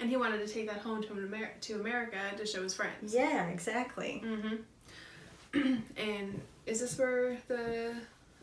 [0.00, 3.12] And he wanted to take that home to Amer- to America to show his friends.
[3.12, 4.22] Yeah, exactly.
[4.24, 5.74] Mm-hmm.
[5.96, 7.94] and is this where the?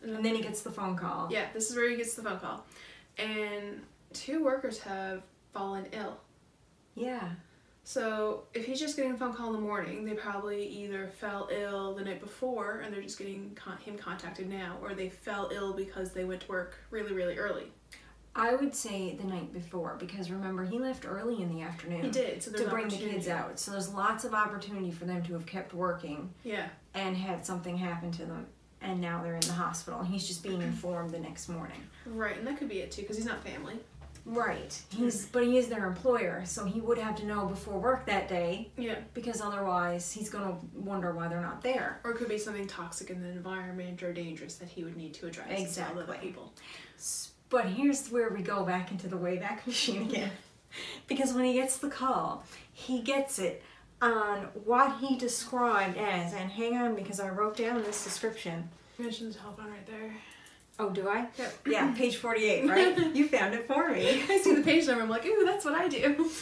[0.03, 1.29] And then he gets the phone call.
[1.31, 2.65] Yeah, this is where he gets the phone call,
[3.17, 3.81] and
[4.13, 6.17] two workers have fallen ill.
[6.95, 7.29] Yeah.
[7.87, 11.47] So if he's just getting a phone call in the morning, they probably either fell
[11.51, 15.51] ill the night before and they're just getting con- him contacted now, or they fell
[15.53, 17.71] ill because they went to work really, really early.
[18.35, 22.01] I would say the night before because remember he left early in the afternoon.
[22.05, 23.59] He did, so to bring the kids out.
[23.59, 26.67] So there's lots of opportunity for them to have kept working Yeah.
[26.95, 28.47] and had something happen to them,
[28.81, 29.99] and now they're in the hospital.
[29.99, 31.79] And he's just being informed the next morning.
[32.07, 33.79] Right, and that could be it too, because he's not family.
[34.25, 34.81] Right.
[34.89, 38.27] He's but he is their employer, so he would have to know before work that
[38.27, 38.95] day Yeah.
[39.13, 41.99] because otherwise he's gonna wonder why they're not there.
[42.03, 45.13] Or it could be something toxic in the environment or dangerous that he would need
[45.15, 45.73] to address.
[45.75, 46.53] to tell other people.
[47.49, 50.31] But here's where we go back into the Wayback Machine again.
[51.07, 53.61] because when he gets the call, he gets it
[54.01, 58.69] on what he described as, and hang on because I wrote down this description.
[58.97, 60.15] Mention the telephone right there.
[60.77, 61.27] Oh, do I?
[61.65, 63.15] Yeah, page 48, right?
[63.15, 64.23] you found it for me.
[64.29, 65.03] I see the page number.
[65.03, 66.29] I'm like, ooh, that's what I do.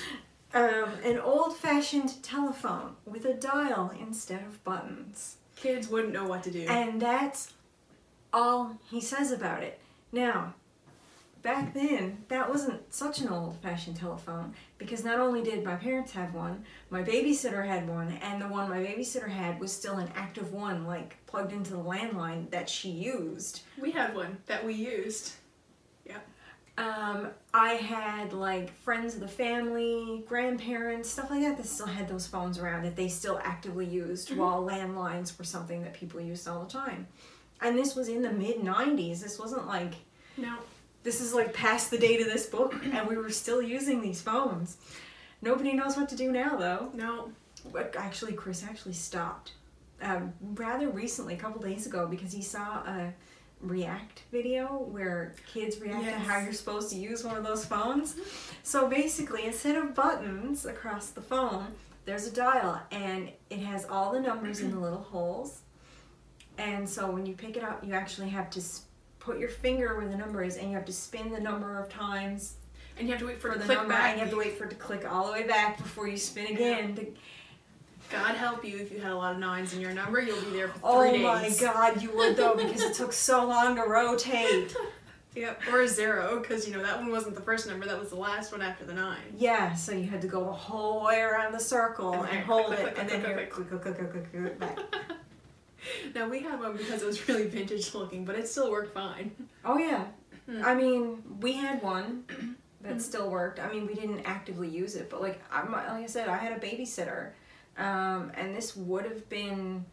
[0.55, 5.37] Um, an old fashioned telephone with a dial instead of buttons.
[5.55, 6.67] Kids wouldn't know what to do.
[6.69, 7.53] And that's
[8.31, 9.79] all he says about it.
[10.11, 10.53] Now,
[11.43, 16.11] back then, that wasn't such an old fashioned telephone because not only did my parents
[16.13, 20.09] have one, my babysitter had one, and the one my babysitter had was still an
[20.15, 23.61] active one, like plugged into the landline that she used.
[23.79, 25.33] we had one that we used.
[26.75, 32.07] Um, I had like friends of the family, grandparents, stuff like that that still had
[32.07, 36.47] those phones around that they still actively used while landlines were something that people used
[36.47, 37.05] all the time.
[37.61, 39.21] And this was in the mid 90s.
[39.21, 39.93] This wasn't like,
[40.35, 40.55] No.
[41.03, 44.21] This is like past the date of this book, and we were still using these
[44.21, 44.77] phones.
[45.41, 46.89] Nobody knows what to do now, though.
[46.93, 47.31] No.
[47.97, 49.53] Actually, Chris actually stopped
[50.01, 53.13] um, rather recently, a couple days ago, because he saw a
[53.61, 58.15] React video where kids react to how you're supposed to use one of those phones.
[58.63, 61.67] So basically, instead of buttons across the phone,
[62.03, 65.61] there's a dial, and it has all the numbers in the little holes.
[66.57, 68.81] And so when you pick it up, you actually have to s-
[69.23, 71.89] put your finger where the number is, and you have to spin the number of
[71.89, 72.55] times
[72.97, 74.09] And you have to wait for, for the click number, back.
[74.11, 76.17] and you have to wait for it to click all the way back before you
[76.17, 76.95] spin again.
[76.95, 77.07] To,
[78.11, 80.21] God help you if you had a lot of nines in your number.
[80.21, 83.45] You'll be there for oh three my god, you would though, because it took so
[83.47, 84.75] long to rotate.
[85.35, 85.61] Yep.
[85.71, 87.87] Or a zero, because you know that one wasn't the first number.
[87.87, 89.17] That was the last one after the nine.
[89.35, 92.43] Yeah, so you had to go the whole way around the circle And and, then
[92.45, 94.59] hold click, it, click, and click, then click, you're click, click, click, click, click, click,
[94.59, 94.79] back.
[96.15, 99.31] Now we had one because it was really vintage looking, but it still worked fine.
[99.65, 100.05] Oh yeah,
[100.45, 100.61] Hmm.
[100.63, 102.25] I mean, we had one
[102.81, 102.99] that Hmm.
[102.99, 103.59] still worked.
[103.59, 106.51] I mean, we didn't actively use it, but like I, like I said, I had
[106.53, 107.29] a babysitter,
[107.77, 109.85] um, and this would have been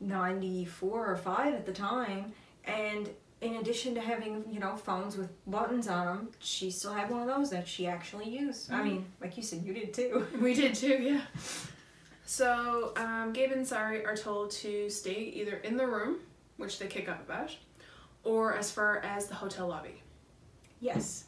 [0.00, 2.32] ninety four or five at the time,
[2.64, 3.08] and
[3.40, 7.20] in addition to having you know phones with buttons on them, she still had one
[7.20, 8.72] of those that she actually used.
[8.72, 8.84] I Mhm.
[8.84, 10.26] mean, like you said, you did too.
[10.40, 11.22] We did too, yeah.
[12.24, 16.18] So um, Gabe and Sari are told to stay either in the room,
[16.56, 17.54] which they kick up about,
[18.24, 20.02] or as far as the hotel lobby.
[20.80, 21.24] Yes.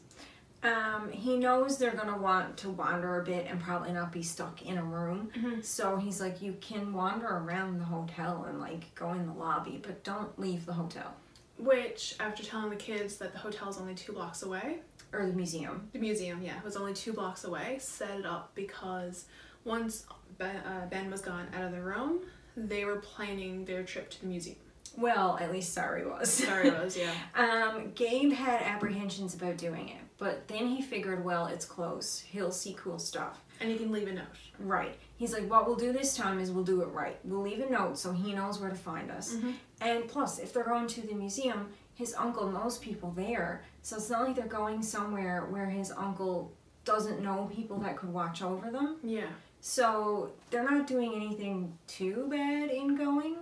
[0.63, 4.63] Um, he knows they're gonna want to wander a bit and probably not be stuck
[4.65, 5.29] in a room.
[5.35, 5.63] Mhm.
[5.63, 9.79] So he's like, you can wander around the hotel and like go in the lobby,
[9.85, 11.13] but don't leave the hotel
[11.59, 14.79] Which, after telling the kids that the hotel is only two blocks away,
[15.13, 15.87] or the museum.
[15.93, 19.25] the museum, yeah, was only two blocks away, set it up because
[19.65, 20.05] once
[20.37, 22.21] Ben, uh, ben was gone out of the room,
[22.57, 24.57] they were planning their trip to the museum.
[24.97, 26.29] Well, at least Sari was.
[26.31, 27.11] Sari, was, yeah.
[27.35, 32.19] um, Gabe had apprehensions about doing it, but then he figured, well, it's close.
[32.21, 33.39] He'll see cool stuff.
[33.59, 34.25] And he can leave a note.
[34.59, 34.97] Right.
[35.17, 37.17] He's like, what we'll do this time is we'll do it right.
[37.23, 39.33] We'll leave a note so he knows where to find us.
[39.35, 39.53] Mhm.
[39.81, 43.63] And plus, if they're going to the museum, his uncle knows people there.
[43.81, 46.51] So it's not like they're going somewhere where his uncle
[46.83, 48.97] doesn't know people that could watch over them.
[49.03, 49.27] Yeah.
[49.67, 53.37] So they're not doing anything too bad in going.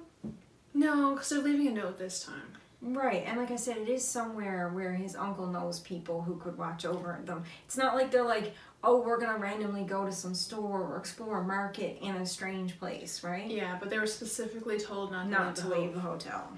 [0.73, 2.43] No, because they're leaving a note this time.
[2.81, 6.57] Right, and like I said, it is somewhere where his uncle knows people who could
[6.57, 7.43] watch over them.
[7.65, 8.53] It's not like they're like,
[8.85, 12.79] oh, we're gonna randomly go to some store or explore a market in a strange
[12.79, 13.45] place, right?
[13.51, 16.53] Yeah, but they were specifically told not to Not leave to the leave the hotel.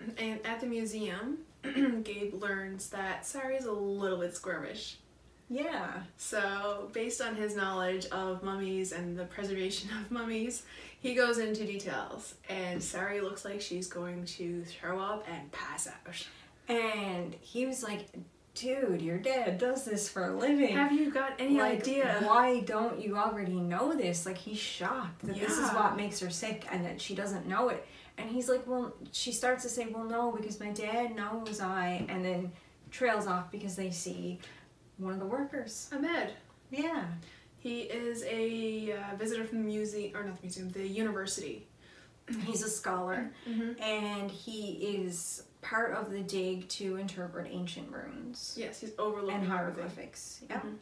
[0.00, 0.14] hotel.
[0.18, 4.96] And at the museum, Gabe learns that Sari is a little bit squirmish.
[5.50, 5.92] Yeah.
[6.16, 10.62] So, based on his knowledge of mummies and the preservation of mummies,
[11.00, 12.34] he goes into details.
[12.48, 16.26] And Sari looks like she's going to throw up and pass out.
[16.68, 18.08] And he was like,
[18.54, 20.76] dude, your dad does this for a living.
[20.76, 22.20] Have you got any like, idea?
[22.22, 24.26] Why don't you already know this?
[24.26, 27.70] Like, he's shocked that this is what makes her sick and that she doesn't know
[27.70, 27.86] it.
[28.18, 32.04] And he's like, well, she starts to say, well, no, because my dad knows I,
[32.08, 32.52] and then
[32.90, 34.40] trails off because they see
[34.98, 35.88] one of the workers.
[35.92, 36.32] Ahmed.
[36.70, 37.04] Yeah.
[37.60, 41.66] He is a uh, visitor from the museum, or not the museum, the university.
[42.44, 43.30] He's a scholar.
[43.48, 43.82] Mm-hmm.
[43.82, 49.48] and he is part of the dig to interpret ancient runes Yes, he's overlooking and
[49.48, 50.40] hieroglyphics.
[50.48, 50.64] Yep.
[50.64, 50.74] Mhm.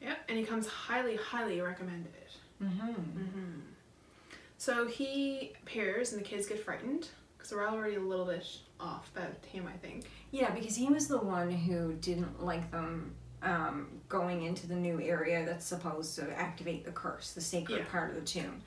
[0.00, 2.12] Yeah, and he comes highly, highly recommended.
[2.62, 2.88] Mm-hmm.
[2.90, 3.60] Mm-hmm.
[4.58, 8.46] So he appears, and the kids get frightened because they're already a little bit
[8.80, 10.04] off about him, I think.
[10.30, 15.00] Yeah, because he was the one who didn't like them um, going into the new
[15.00, 17.84] area that's supposed to activate the curse, the sacred Yeah.
[17.90, 18.62] part of the tomb.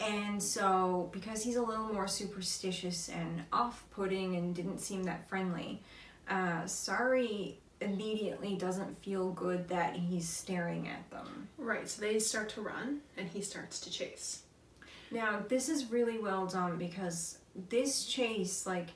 [0.00, 5.28] And so, because he's a little more superstitious and off putting and didn't seem that
[5.28, 5.82] friendly,
[6.28, 11.48] uh, Sari immediately doesn't feel good that he's staring at them.
[11.56, 14.42] Right, so they start to run, and he starts to chase.
[15.10, 17.38] Now, this is really well done because
[17.70, 18.88] this chase, like,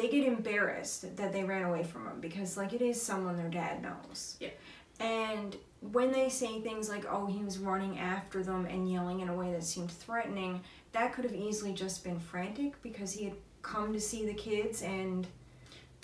[0.00, 3.50] they get embarrassed that they ran away from him because, like, it is someone their
[3.50, 4.36] dad knows.
[4.40, 4.50] Yeah.
[4.98, 5.56] And
[5.92, 9.34] when they say things like, oh, he was running after them and yelling in a
[9.34, 13.92] way that seemed threatening, that could have easily just been frantic because he had come
[13.92, 15.26] to see the kids and.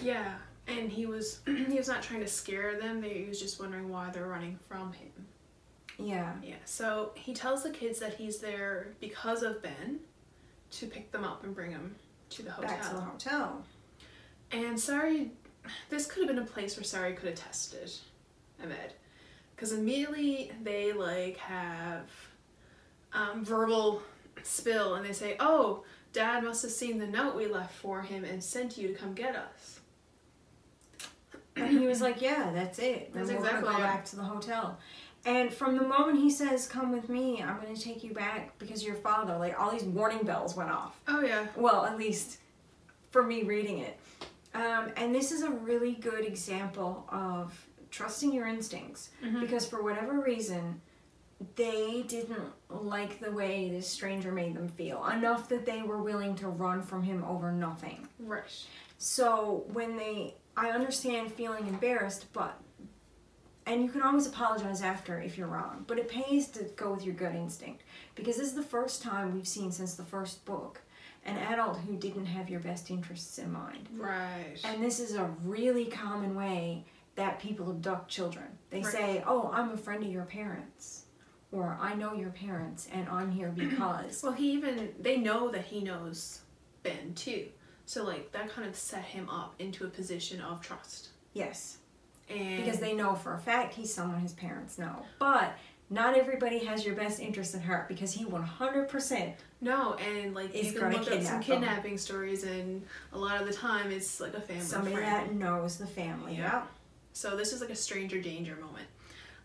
[0.02, 0.34] Yeah,
[0.66, 3.00] and he was he was not trying to scare them.
[3.00, 5.10] They, he was just wondering why they're running from him.
[5.98, 6.34] Yeah.
[6.42, 10.00] Yeah, so he tells the kids that he's there because of Ben
[10.72, 11.94] to pick them up and bring them
[12.30, 12.70] to the hotel.
[12.70, 13.64] Back to the hotel.
[14.52, 15.30] And Sari,
[15.90, 17.90] this could have been a place where Sari could have tested
[18.62, 18.94] Ahmed.
[19.54, 22.10] Because immediately they like have
[23.12, 24.02] um, verbal
[24.42, 28.24] spill and they say, oh, dad must have seen the note we left for him
[28.24, 29.80] and sent you to come get us.
[31.56, 33.14] And he was like, "Yeah, that's it.
[33.14, 33.86] That's and we're exactly gonna go it.
[33.86, 34.78] back to the hotel."
[35.24, 38.84] And from the moment he says, "Come with me," I'm gonna take you back because
[38.84, 39.38] your father.
[39.38, 41.00] Like all these warning bells went off.
[41.08, 41.46] Oh, yeah.
[41.56, 42.38] Well, at least
[43.10, 43.98] for me reading it.
[44.56, 49.40] Um, and this is a really good example of trusting your instincts Mhm.
[49.40, 50.80] because for whatever reason,
[51.56, 56.34] they didn't like the way this stranger made them feel enough that they were willing
[56.36, 58.08] to run from him over nothing.
[58.18, 58.66] Right.
[58.96, 62.58] So when they, I understand feeling embarrassed, but,
[63.66, 67.04] and you can always apologize after if you're wrong, but it pays to go with
[67.04, 67.82] your gut instinct
[68.14, 70.80] because this is the first time we've seen since the first book
[71.26, 73.88] an adult who didn't have your best interests in mind.
[73.94, 74.56] Right.
[74.64, 76.84] And this is a really common way
[77.16, 78.46] that people abduct children.
[78.70, 78.92] They Right.
[78.92, 81.02] say, "Oh, I'm a friend of your parents."
[81.52, 85.64] Or I know your parents and I'm here because Well, he even, they know that
[85.64, 86.40] he knows
[86.82, 87.48] Ben too.
[87.86, 91.10] So, like, that kind of set him up into a position of trust.
[91.34, 91.78] yes,
[92.28, 95.06] And because they know for a fact he's someone his parents know.
[95.20, 95.56] But
[95.88, 100.72] not everybody has your best interest at heart because he 100% No, and like Is
[100.72, 101.42] you can look up some kidnap them.
[101.42, 105.30] kidnapping stories, and a lot of the time it's like a family somebody friend.
[105.30, 106.36] that knows the family.
[106.36, 106.62] Yeah.
[107.12, 108.86] So this is like a stranger danger moment.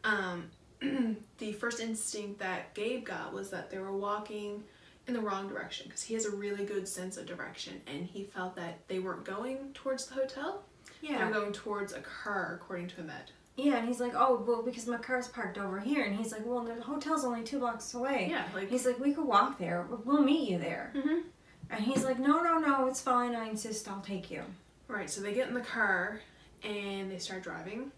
[0.03, 4.63] Um, the first instinct that Gabe got was that they were walking
[5.07, 8.23] in the wrong direction because he has a really good sense of direction, and he
[8.25, 10.63] felt that they weren't going towards the hotel.
[11.01, 11.17] Yeah.
[11.19, 13.31] They were going towards a car, according to Ahmed.
[13.63, 16.45] Yeah, and he's like, "Oh, well, because my car's parked over here." And he's like,
[16.45, 19.85] "Well, the hotel's only 2 blocks away." Yeah, like He's like, "We could walk there.
[20.05, 21.23] We'll meet you there." Mhm.
[21.69, 23.35] And he's like, "No, no, no, it's fine.
[23.35, 23.87] I insist.
[23.87, 24.43] I'll take you."
[24.87, 26.19] Right, so they get in the car
[26.63, 27.91] and they start driving.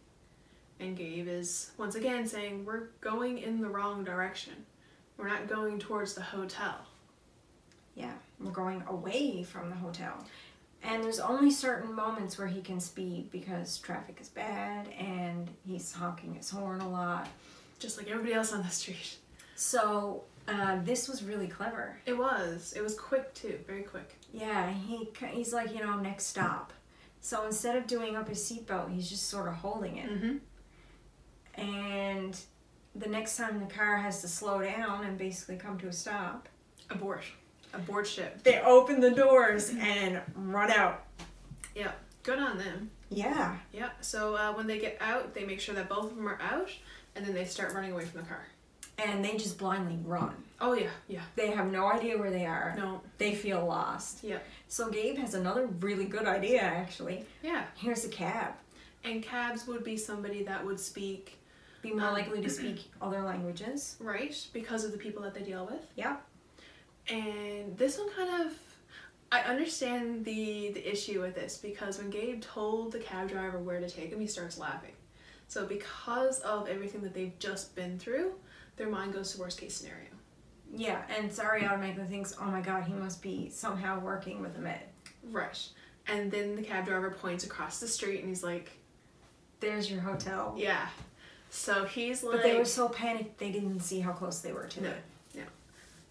[0.79, 4.65] And Gabe is once again saying, We're going in the wrong direction.
[5.17, 6.75] We're not going towards the hotel.
[7.95, 10.25] Yeah, we're going away from the hotel.
[10.83, 15.93] And there's only certain moments where he can speed because traffic is bad and he's
[15.93, 17.29] honking his horn a lot.
[17.79, 19.17] Just like everybody else on the street.
[19.55, 21.97] So, uh, this was really clever.
[22.05, 22.73] It was.
[22.75, 24.15] It was quick too, very quick.
[24.33, 26.73] Yeah, he he's like, you know, next stop.
[27.21, 30.09] So instead of doing up his seatbelt, he's just sort of holding it.
[30.09, 31.61] Mm-hmm.
[31.61, 32.37] And
[32.95, 36.49] the next time the car has to slow down and basically come to a stop,
[36.89, 37.23] Abort.
[37.73, 38.43] Abort ship.
[38.43, 41.05] they open the doors and run out.
[41.75, 41.91] Yeah,
[42.23, 42.91] good on them.
[43.09, 43.57] Yeah.
[43.71, 46.39] Yeah, so uh, when they get out, they make sure that both of them are
[46.41, 46.69] out,
[47.15, 48.45] and then they start running away from the car.
[48.99, 50.35] And they just blindly run.
[50.61, 51.21] Oh, yeah, yeah.
[51.35, 52.75] They have no idea where they are.
[52.77, 53.01] No.
[53.17, 54.23] They feel lost.
[54.23, 54.37] Yeah.
[54.67, 57.25] So Gabe has another really good idea actually.
[57.41, 57.63] Yeah.
[57.75, 58.53] Here's a cab.
[59.03, 61.39] And cabs would be somebody that would speak,
[61.81, 63.97] Be more Um, likely to speak other languages.
[63.99, 65.85] right, because of the people that they deal with.
[65.95, 66.17] Yeah.
[67.09, 68.53] And this one kind of
[69.31, 73.79] I understand the the issue with this because when Gabe told the cab driver where
[73.79, 74.93] to take him, he starts laughing.
[75.47, 78.33] So because of everything that they've just been through,
[78.77, 80.07] their mind goes to worst case scenario.
[80.75, 84.79] Yeah, and Sari automatically thinks, oh my god, he must be somehow working with Ahmed.
[85.31, 85.59] Right.
[86.07, 88.71] And then the cab driver points across the street and he's like,
[89.59, 90.55] There's your hotel.
[90.57, 90.87] Yeah.
[91.49, 94.65] So he's like But they were so panicked they didn't see how close they were
[94.67, 94.89] to No.
[94.89, 94.97] it.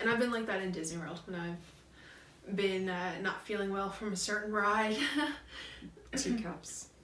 [0.03, 3.88] And I've been like that in Disney World when I've been uh, not feeling well
[3.90, 4.96] from a certain ride.
[6.16, 6.88] Teacups.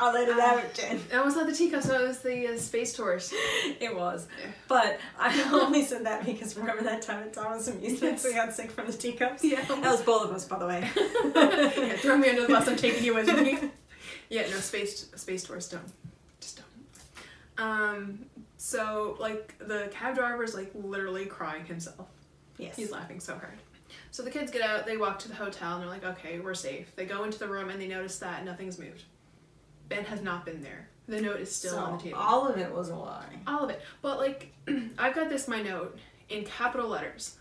[0.00, 1.00] I'll let it Uh, out, Jen.
[1.10, 3.32] that was not the teacups, that was the uh, space tours.
[3.80, 4.28] It was.
[4.40, 4.50] Yeah.
[4.68, 8.70] But I only said that because remember that time at Thomas Amusements we got sick
[8.70, 9.44] from the teacups?
[9.44, 9.62] Yeah.
[9.64, 10.88] That was both of us, by the way.
[11.34, 12.66] yeah, throw me under the bus.
[12.68, 13.70] I'm taking you with me.
[14.30, 15.82] yeah, no space space tours don't,
[16.40, 16.60] just
[17.58, 17.64] don't.
[17.66, 18.18] Um,
[18.58, 22.08] so like the cab driver is like literally crying himself.
[22.58, 22.76] Yes.
[22.76, 23.54] He's laughing so hard.
[24.10, 24.84] So the kids get out.
[24.84, 26.94] They walk to the hotel and they're like, okay, we're safe.
[26.96, 29.04] They go into the room and they notice that nothing's moved.
[29.88, 30.88] Ben has not been there.
[31.06, 32.18] The note is still so on the table.
[32.18, 33.24] all of it was a lie.
[33.46, 33.80] All of it.
[34.02, 34.52] But like,
[34.98, 35.96] I've got this my note
[36.28, 37.36] in capital letters,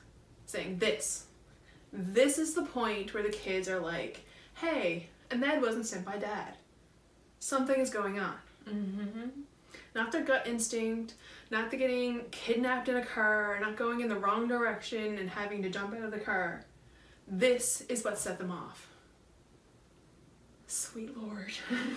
[0.45, 1.25] saying this.
[1.91, 6.55] This is the point where the kids are like, "Hey, Ahmed wasn't sent by dad.
[7.39, 8.35] Something is going on."
[8.69, 9.41] Mm-hmm.
[9.97, 11.15] Not their gut instinct,
[11.49, 15.63] not the getting kidnapped in a car, not going in the wrong direction and having
[15.63, 16.63] to jump out of the car.
[17.27, 18.87] This is what set them off.
[20.67, 21.51] Sweet lord.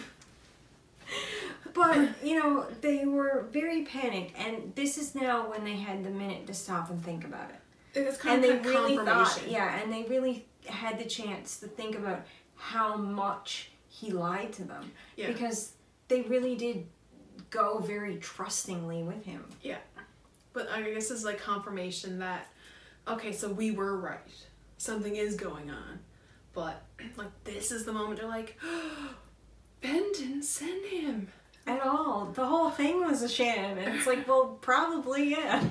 [1.74, 6.10] But, you know, they were very panicked, and this is now when they had the
[6.10, 7.98] minute to stop and think about it.
[7.98, 11.66] It's and kind they of really thought, yeah, and they really had the chance to
[11.66, 12.26] think about
[12.56, 14.92] how much he lied to them.
[15.16, 15.28] Yeah.
[15.28, 15.72] Because
[16.08, 16.86] they really did
[17.50, 19.44] go very trustingly with him.
[19.62, 19.78] Yeah.
[20.52, 22.48] But I guess it's like confirmation that,
[23.06, 24.18] okay, so we were right.
[24.78, 26.00] Something is going on.
[26.52, 26.82] But,
[27.16, 28.56] like, this is the moment you're like,
[29.80, 31.28] Ben didn't send him.
[31.66, 32.32] At all.
[32.34, 35.62] The whole thing was a sham, and it's like, well, probably, yeah.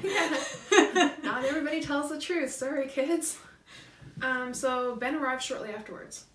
[1.24, 2.52] Not everybody tells the truth.
[2.52, 3.38] Sorry, kids.
[4.22, 6.26] Um, so Ben arrives shortly afterwards.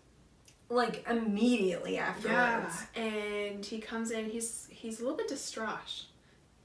[0.68, 2.82] like, immediately afterwards.
[2.96, 4.28] Yeah, and he comes in.
[4.28, 6.04] He's he's a little bit distraught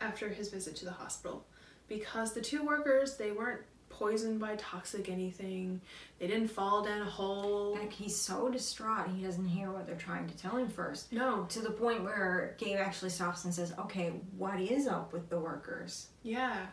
[0.02, 1.46] after his visit to the hospital
[1.88, 5.82] because the two workers they weren't poisoned by toxic anything.
[6.20, 7.76] They didn't fall down a hole.
[7.76, 11.12] Like, he's so distraught, he doesn't hear what they're trying to tell him first.
[11.12, 11.46] No.
[11.50, 15.40] To the point where Gabe actually stops and says, okay, what is up with the
[15.40, 16.08] workers?
[16.24, 16.68] Yeah.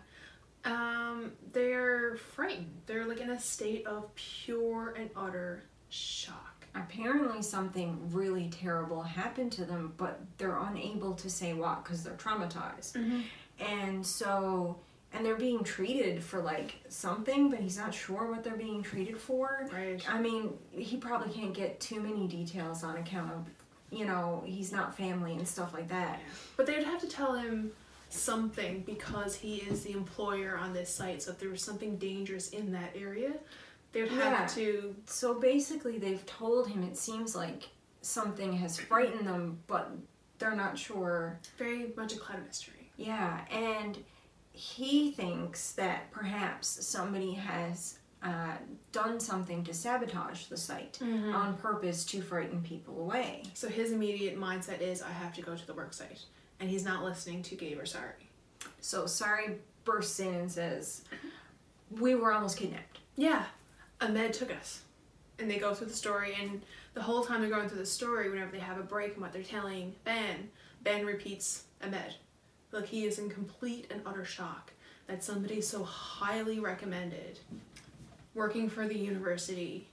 [0.65, 2.83] Um, they're frightened.
[2.87, 6.56] They're like in a state of pure and utter shock.
[6.77, 12.15] Apparently, something really terrible happened to them, but they're unable to say what because they're
[12.15, 12.93] traumatized.
[12.93, 13.21] Mm-hmm.
[13.59, 14.79] And so,
[15.13, 19.17] and they're being treated for like something, but he's not sure what they're being treated
[19.17, 19.67] for.
[19.73, 20.03] Right.
[20.09, 23.47] I mean, he probably can't get too many details on account of,
[23.91, 26.21] you know, he's not family and stuff like that.
[26.57, 27.73] But they would have to tell him
[28.09, 31.23] something because he is the employer on this site.
[31.23, 33.33] So if there was something dangerous in that area,
[33.97, 34.47] they would have Yeah.
[34.47, 34.95] to.
[35.07, 37.71] So basically, they've told him it seems like
[38.03, 39.91] something has frightened them, but
[40.39, 41.39] they're not sure.
[41.57, 42.93] Very much a cloud of mystery.
[42.99, 44.03] Yeah, and
[44.53, 48.57] he thinks that perhaps somebody has uh,
[48.93, 53.45] done something to sabotage the site on purpose to frighten people away.
[53.55, 56.23] So his immediate mindset is, I have to go to the work site.
[56.61, 58.29] And he's not listening to Gabe or Sari.
[58.81, 61.05] So Sari bursts in and says,
[61.91, 62.99] We were almost kidnapped.
[63.17, 63.45] Yeah,
[64.01, 64.83] Ahmed took us.
[65.39, 66.63] And they go through the story, and
[66.95, 69.33] the whole time they're going through the story, whenever they have a break in what
[69.33, 70.49] they're telling Ben,
[70.83, 72.15] Ben repeats Ahmed.
[72.73, 74.73] Like he is in complete and utter shock
[75.07, 77.39] that somebody so highly recommended,
[78.35, 79.87] working for the university,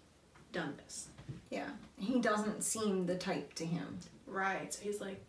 [0.54, 1.08] done this.
[1.49, 1.70] Yeah.
[1.99, 3.99] He doesn't seem the type to him.
[4.26, 4.74] Right.
[4.74, 5.22] So he's like,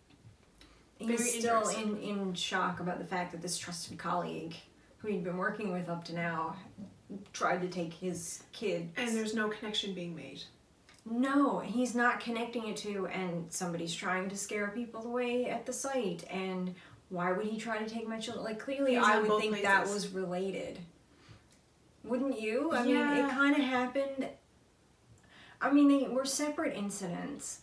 [0.99, 4.55] He's still in, in shock about the fact that this trusted colleague
[4.99, 6.57] who he'd been working with up to now
[7.33, 8.91] tried to take his kid.
[8.97, 10.43] and there's no connection being made.
[11.07, 15.73] No, he's not connecting it to, and somebody's trying to scare people away at the
[15.73, 16.25] site.
[16.31, 16.75] And
[17.11, 18.45] why would he try to take my children?
[18.45, 20.79] Like, clearly, I would think that was related.
[22.05, 22.73] Wouldn't you?
[22.73, 23.27] I mean, Yeah.
[23.27, 24.29] it kind of happened.
[25.61, 27.61] I mean, they were separate incidents,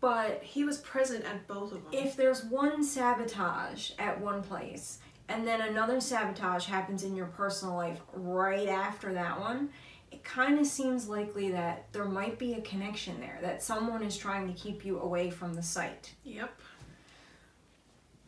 [0.00, 1.92] but He was present at both of them.
[1.92, 4.98] if there's one sabotage at one place
[5.28, 9.70] and then another sabotage happens in your personal life right after that one,
[10.12, 14.16] it kind of seems likely that there might be a connection there, that someone is
[14.16, 16.12] trying to keep you away from the site.
[16.24, 16.54] yep.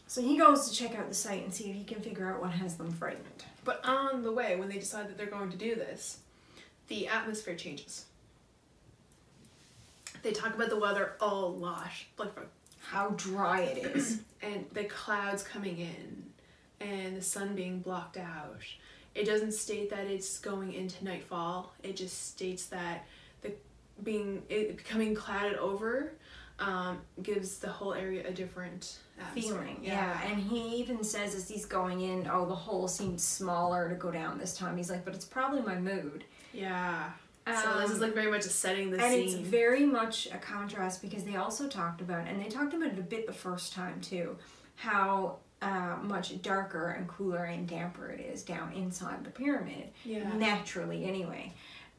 [0.09, 2.41] So he goes to check out the site and see if he can figure out
[2.41, 3.45] what has them frightened.
[3.65, 6.19] But on the way, when they decide that they're going to do this,
[6.89, 8.07] the atmosphere changes.
[10.23, 12.31] They talk about the weather a lot, like
[12.81, 14.21] How dry it is.
[14.43, 16.25] and the clouds coming in,
[16.81, 18.61] and the sun being blocked out.
[19.15, 21.73] It doesn't state that it's going into nightfall.
[21.83, 23.07] It just states that
[23.43, 23.53] the
[24.03, 26.13] being it becoming clouded over
[26.59, 29.53] um, gives the whole area a different atmosphere.
[29.55, 29.79] feeling.
[29.83, 30.21] Yeah.
[30.25, 34.11] and he even says as he's going in, oh, the hole seems smaller to go
[34.11, 34.77] down this time.
[34.77, 36.25] He's like, but it's probably my mood.
[36.53, 37.11] Yeah.
[37.47, 39.39] so this is Um, like very much a setting the and scene.
[39.41, 42.99] it's very much a contrast because they also talked about and they talked about it
[42.99, 44.37] a bit the first time too
[44.75, 45.37] how
[45.67, 50.31] uh, much darker and cooler and damper it is down inside the pyramid yeah.
[50.37, 51.53] naturally anyway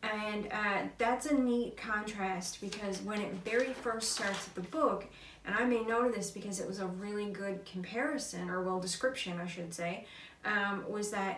[0.03, 5.05] and uh, that's a neat contrast because when it very first starts the book
[5.45, 8.79] and i made note of this because it was a really good comparison or well
[8.79, 10.05] description i should say
[10.45, 11.35] um, was that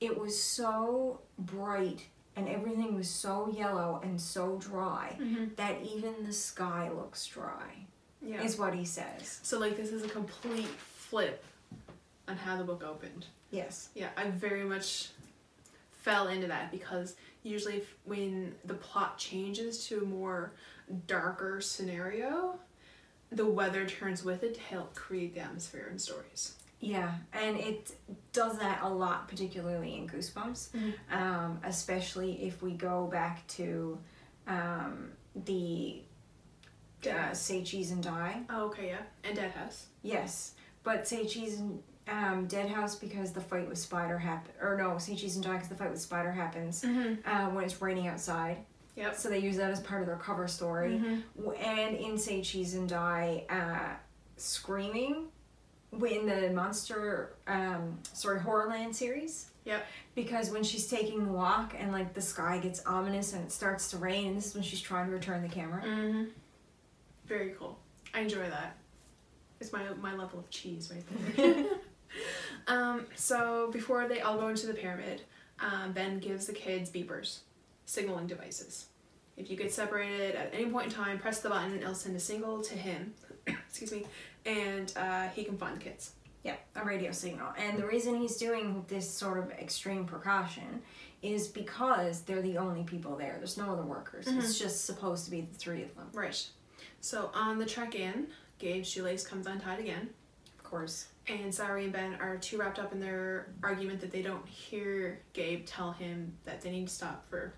[0.00, 2.00] it was so bright
[2.36, 5.56] and everything was so yellow and so dry Mhm.
[5.56, 7.70] that even the sky looks dry
[8.22, 8.42] Yeah.
[8.42, 10.68] is what he says So like this is a complete
[11.08, 11.42] flip
[12.28, 13.26] on how the book opened.
[13.50, 15.08] yes Yeah, I very much
[15.92, 20.52] fell into that because usually when the plot changes to a more
[21.06, 22.58] darker scenario,
[23.30, 26.54] the weather turns with it to help create the atmosphere and stories.
[26.78, 27.92] Yeah, and it
[28.32, 30.92] does that a lot, particularly in Goosebumps, Mhm.
[31.10, 33.98] um, especially if we go back to
[34.46, 35.10] um,
[35.44, 36.02] the
[37.10, 38.42] uh, Say Cheese and Die.
[38.50, 39.02] Oh, okay, yeah.
[39.24, 39.86] And Dead House.
[40.02, 40.52] Yes,
[40.84, 44.96] but Say Cheese and um, Dead House because the fight with Spider happen, or no,
[44.98, 47.28] Say Cheese and Die because the fight with Spider happens Mm-hmm.
[47.28, 48.58] uh, when it's raining outside.
[48.96, 49.14] Yep.
[49.16, 50.98] So they use that as part of their cover story.
[50.98, 51.22] Mhm.
[51.62, 53.96] And in Say Cheese and Die, uh,
[54.38, 55.26] screaming
[55.92, 59.50] in the monster, um, sorry, Horrorland series.
[59.64, 59.84] Yep.
[60.14, 63.90] Because when she's taking the walk and like the sky gets ominous and it starts
[63.90, 65.82] to rain, and this is when she's trying to return the camera.
[65.82, 66.24] Mm-hmm.
[67.26, 67.78] Very cool.
[68.14, 68.76] I enjoy that.
[69.60, 71.04] It's my my level of cheese right
[71.36, 71.64] there.
[72.66, 75.22] um, so before they all go into the pyramid,
[75.60, 77.40] um, Ben gives the kids beepers,
[77.84, 78.86] signaling devices.
[79.36, 81.72] If you get separated at any point in time, press the button.
[81.72, 83.12] And it'll send a signal to him.
[83.46, 84.06] excuse me,
[84.44, 86.12] and uh, he can find the kids.
[86.42, 87.48] Yeah, a radio signal.
[87.58, 90.82] And the reason he's doing this sort of extreme precaution
[91.20, 93.34] is because they're the only people there.
[93.38, 94.28] There's no other workers.
[94.28, 96.08] It's just supposed to be the three of them.
[96.12, 96.46] Right.
[97.00, 98.28] So on the trek in,
[98.60, 100.10] Gabe's shoelace comes untied again.
[100.56, 101.06] Of course.
[101.28, 105.20] And Sari and Ben are too wrapped up in their argument that they don't hear
[105.32, 107.52] Gabe tell him that they need to stop for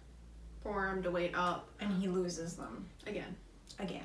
[0.63, 3.37] for him to wait up And he loses them again.
[3.79, 4.05] again.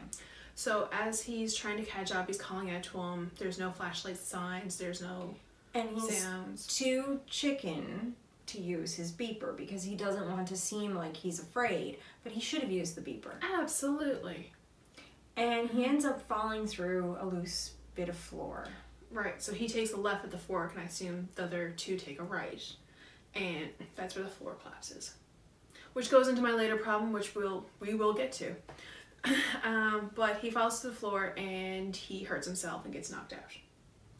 [0.55, 3.31] So as he's trying to catch up, he's calling out to him.
[3.39, 4.77] There's no flashlight signs.
[4.77, 5.33] There's no
[5.73, 6.67] And he's sounds.
[6.67, 11.97] too chicken to use his beeper because he doesn't want to seem like he's afraid,
[12.23, 13.31] but he should have used the beeper.
[13.57, 14.51] Absolutely.
[15.35, 18.67] And he ends up falling through a loose bit of floor.
[19.13, 19.41] Right.
[19.41, 22.19] So he takes a left at the fork, and I assume the other two take
[22.19, 22.61] a right,
[23.35, 25.13] and that's where the floor collapses.
[25.93, 28.55] Which goes into my later problem, which we'll we will get to.
[29.63, 33.39] um, but he falls to the floor and he hurts himself and gets knocked out.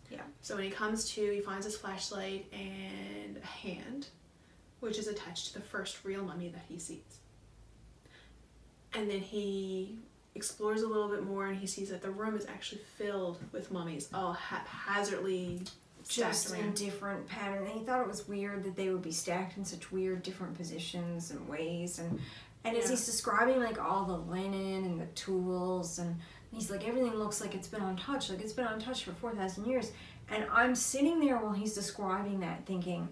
[0.09, 0.21] Yeah.
[0.41, 4.07] So when he comes to, he finds his flashlight and a hand,
[4.79, 7.19] which is attached to the first real mummy that he sees.
[8.93, 9.97] And then he
[10.35, 13.71] explores a little bit more and he sees that the room is actually filled with
[13.71, 15.61] mummies, all haphazardly
[16.07, 17.65] Just in different pattern.
[17.65, 20.55] And he thought it was weird that they would be stacked in such weird different
[20.55, 22.19] positions and ways and
[22.65, 26.15] and as he's describing like all the linen and the tools and
[26.51, 29.65] he's like everything looks like it's been untouched, like it's been untouched for four thousand
[29.65, 29.91] years.
[30.29, 33.09] And I'm sitting there while he's describing that thinking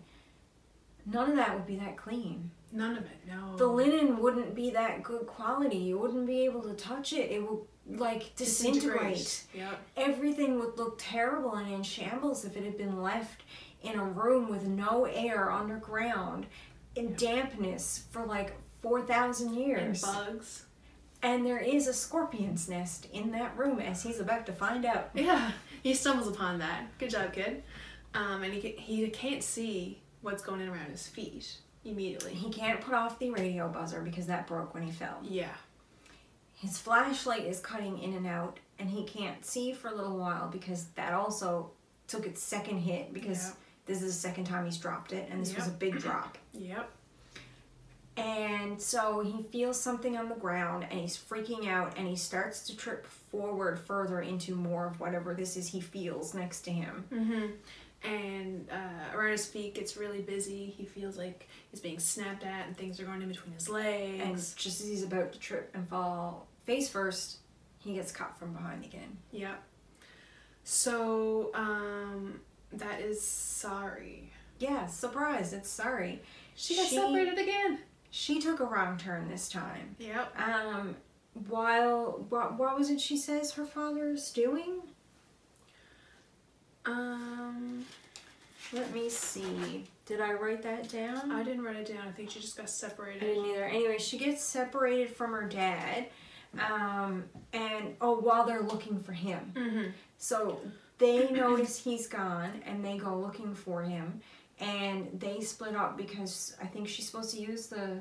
[1.05, 2.51] none of that would be that clean.
[2.71, 3.55] None of it, no.
[3.57, 5.77] the linen wouldn't be that good quality.
[5.77, 7.29] You wouldn't be able to touch it.
[7.31, 7.59] It would
[7.99, 9.43] like disintegrate.
[9.53, 9.79] Yep.
[9.97, 13.43] Everything would look terrible and in shambles if it had been left
[13.83, 16.45] in a room with no air underground
[16.95, 20.01] in dampness for like 4,000 And years.
[20.01, 20.65] bugs.
[21.23, 25.09] And there is a scorpion's nest in that room as he's about to find out.
[25.15, 25.51] Yeah,
[25.83, 26.85] he stumbles upon that.
[26.99, 27.63] Good job, kid.
[28.13, 32.33] Um, and he, ca- he can't see what's going on around his feet immediately.
[32.33, 35.17] He can't put off the radio buzzer because that broke when he fell.
[35.23, 35.53] Yeah.
[36.55, 40.47] His flashlight is cutting in and out, and he can't see for a little while
[40.47, 41.71] because that also
[42.07, 43.57] took its second hit because Yep.
[43.87, 46.37] this is the second time he's dropped it, and this was a big drop.
[46.53, 46.89] Yep.
[48.17, 52.67] And so he feels something on the ground, and he's freaking out, and he starts
[52.67, 57.05] to trip forward further into more of whatever this is he feels next to him.
[57.11, 57.45] Mm-hmm.
[58.03, 60.65] And uh, around his feet gets really busy.
[60.75, 64.21] He feels like he's being snapped at, and things are going in between his legs.
[64.23, 67.37] And just as he's about to trip and fall face first,
[67.77, 69.17] he gets caught from behind again.
[69.31, 69.61] Yep.
[70.63, 72.39] So, um,
[72.73, 74.31] that is Sari.
[74.59, 76.21] Yeah, surprise, it's Sari.
[76.55, 77.79] She got She- separated again.
[78.11, 79.95] She took a wrong turn this time.
[79.99, 80.37] Yep.
[80.39, 80.95] Um,
[81.47, 84.81] while what what was it she says her father's doing?
[86.85, 87.85] Um.
[88.73, 89.83] Let me see.
[90.05, 91.31] Did I write that down?
[91.31, 92.07] I didn't write it down.
[92.07, 93.23] I think she just got separated.
[93.23, 93.65] I didn't either.
[93.65, 96.07] Anyway, she gets separated from her dad,
[96.71, 99.51] um, and oh, while they're looking for him.
[99.55, 99.83] Mm-hmm.
[100.17, 100.61] So
[100.99, 104.21] they notice he's gone, and they go looking for him,
[104.59, 107.99] and they split up because I think she's supposed to use the.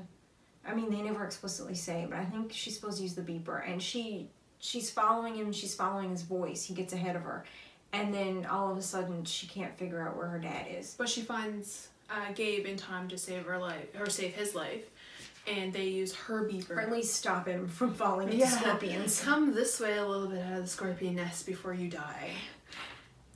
[0.64, 3.68] I mean, they never explicitly say, but I think she's supposed to use the beeper,
[3.68, 5.52] and she she's following him.
[5.52, 6.64] She's following his voice.
[6.64, 7.44] He gets ahead of her,
[7.92, 10.94] and then all of a sudden she can't figure out where her dad is.
[10.98, 14.84] But she finds uh, Gabe in time to save her life, or save his life,
[15.46, 16.70] and they use her beeper.
[16.72, 18.48] Or at least stop him from falling into Yeah.
[18.50, 19.20] scorpions.
[19.20, 22.30] Come this way a little bit out of the scorpion nest before you die.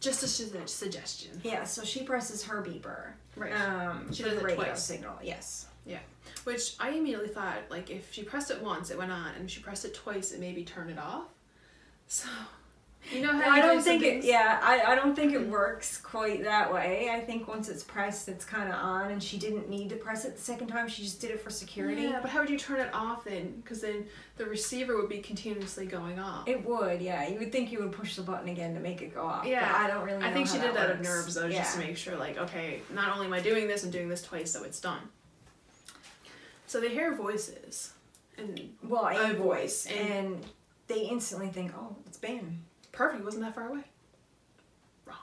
[0.01, 1.41] Just a su- suggestion.
[1.43, 3.13] Yeah, so she presses her beeper.
[3.37, 3.53] Right.
[3.59, 4.83] Um, She does the it radio twice.
[4.85, 5.15] signal.
[5.23, 5.67] Yes.
[5.87, 6.01] Yeah.
[6.45, 9.51] Which I immediately thought, like, if she pressed it once, it went on, and if
[9.51, 11.29] she pressed it twice, it maybe turned it off.
[12.07, 12.29] So,
[13.13, 14.25] you know how I don't do think it.
[14.25, 17.11] Yeah, I, I don't think it works quite that way.
[17.13, 20.25] I think once it's pressed, it's kind of on, and she didn't need to press
[20.25, 20.89] it the second time.
[20.89, 22.03] She just did it for security.
[22.03, 23.61] Yeah, but how would you turn it off then?
[23.63, 26.49] Because then the receiver would be continuously going off.
[26.49, 27.03] It would.
[27.03, 29.45] Yeah, you would think you would push the button again to make it go off.
[29.47, 29.71] Yeah.
[29.71, 30.19] but I don't really.
[30.19, 31.59] Know I think how she did that out of nerves though, yeah.
[31.59, 34.23] just to make sure, like, okay, not only am I doing this, I'm doing this
[34.23, 35.01] twice, so it's done.
[36.67, 37.93] So they hear voices,
[38.39, 40.47] and Well, a, a voice, voice, and- and
[40.89, 42.63] they instantly think, "Oh, it's Ben."
[42.95, 43.83] Perfect wasn't that far away.
[45.07, 45.17] Wrong.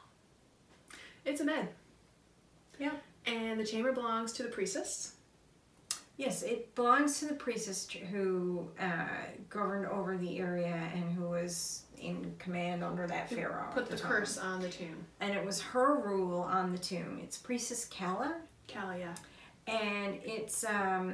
[1.26, 1.68] It's Ahmed.
[2.80, 2.92] Yeah.
[3.26, 5.14] And the chamber belongs to the priestess.
[6.18, 9.06] Yes, it belongs to the priestess who uh,
[9.50, 13.70] governed over the area and who was in command under that Who pharaoh.
[13.74, 14.12] Put the time.
[14.12, 15.06] curse on the tomb.
[15.20, 17.20] and it was her rule on the tomb.
[17.24, 18.36] It's Priestess Kala,
[18.68, 19.16] Kalia.
[19.68, 21.14] and it's um,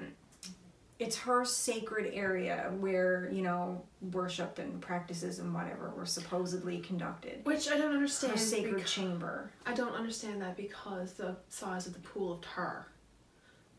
[1.00, 7.46] it's her sacred area where you know worship and practices and whatever were supposedly conducted.
[7.46, 8.34] Which I don't understand.
[8.34, 9.52] Her sacred chamber.
[9.66, 12.88] I don't understand that because the size of the pool of tar.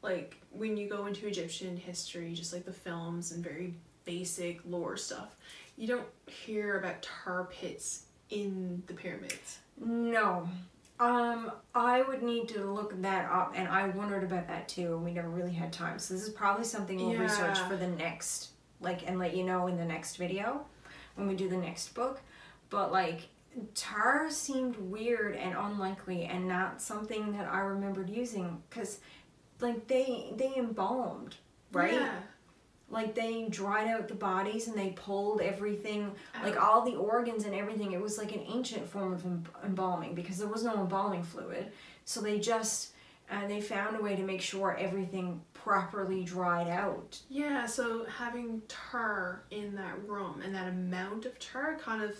[0.02, 4.96] Like when you go into Egyptian history, just like the films and very basic lore
[4.96, 5.36] stuff,
[5.76, 9.58] you don't hear about tar pits in the pyramids.
[9.76, 10.48] No.
[11.00, 15.04] Um, I would need to look that up, and I wondered about that too, and
[15.04, 15.98] we never really had time.
[15.98, 19.68] So this is probably something we'll research for the next, like, and let you know
[19.68, 20.66] in the next video
[21.14, 22.20] when we do the next book.
[22.68, 23.28] But like,
[23.74, 28.98] tar seemed weird and unlikely, and not something that I remembered using, cause
[29.60, 31.36] like they they embalmed,
[31.72, 31.92] right?
[31.94, 32.14] Yeah.
[32.90, 36.10] Like they dried out the bodies and they pulled everything
[36.42, 39.24] like all the organs and everything it was like an ancient form of
[39.64, 41.70] embalming because there was no embalming fluid
[42.06, 42.92] so they just
[43.30, 48.62] uh, they found a way to make sure everything properly dried out Yeah, so having
[48.68, 52.16] tar in that room and that amount of tar kind of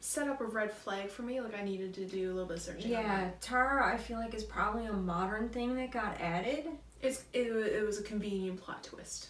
[0.00, 1.40] set up a red flag for me.
[1.40, 2.90] Like I needed to do a little bit of searching.
[2.90, 6.66] yeah tar i feel like is probably a modern thing that got added
[7.00, 9.28] it's it, it was a convenient plot twist.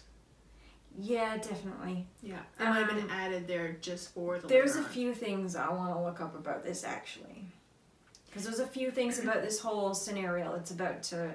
[0.97, 4.47] Yeah definitely Yeah, it might have Um, been added there just for the.
[4.47, 4.85] there's a on.
[4.85, 7.45] few things i want to look up about this actually
[8.27, 11.33] because there's a few things about this whole scenario that's about to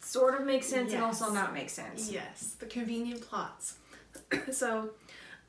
[0.00, 3.76] sort of make sense and also not make sense Yes, the convenient plots.
[4.52, 4.90] so,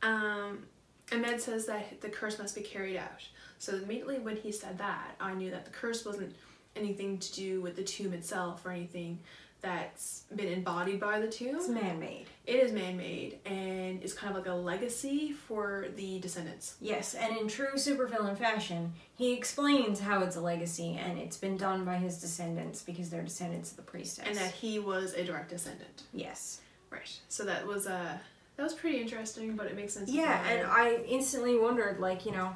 [0.01, 0.65] um,
[1.11, 3.21] Ahmed says that the curse must be carried out.
[3.59, 6.35] So immediately when he said that, I knew that the curse wasn't
[6.75, 9.19] anything to do with the tomb itself or anything
[9.61, 11.55] that's been embodied by the tomb.
[11.55, 16.75] it's man-made It is man-made and it's kind of like a legacy for the descendants.
[16.79, 21.57] Yes, and in true supervillain fashion, he explains how it's a legacy and it's been
[21.57, 24.25] done by his descendants because they're descendants of the priestess.
[24.27, 26.03] And that he was a direct descendant.
[26.13, 26.61] yes.
[26.91, 27.19] Right.
[27.27, 28.17] So that was uh
[28.57, 30.09] that was pretty interesting, but it makes sense.
[30.09, 32.51] Yeah, and I instantly wondered, like, you know,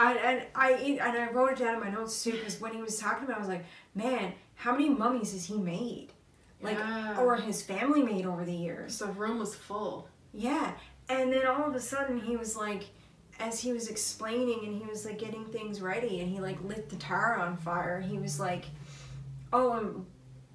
[0.00, 2.80] I and I and I wrote it down in my notes too because when he
[2.80, 3.64] was talking about, it, I was like,
[3.94, 6.08] man, how many mummies has he made?
[6.60, 7.20] Like, Yeah.
[7.20, 8.96] or his family made over the years?
[8.96, 10.08] So the room was full.
[10.32, 10.72] Yeah,
[11.08, 12.84] and then all of a sudden he was like,
[13.40, 16.88] as he was explaining and he was like getting things ready and he like lit
[16.88, 18.00] the tar on fire.
[18.00, 18.64] He was like,
[19.52, 20.06] "Oh, and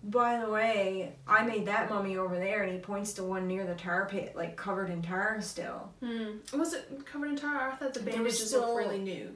[0.04, 3.66] by the way, I made that mummy over there," and he points to one near
[3.66, 5.91] the tar pit, like covered in tar still.
[6.04, 6.39] Hmm.
[6.60, 7.72] Was it covered in tar?
[7.72, 9.32] I thought the bandages still- looked really new.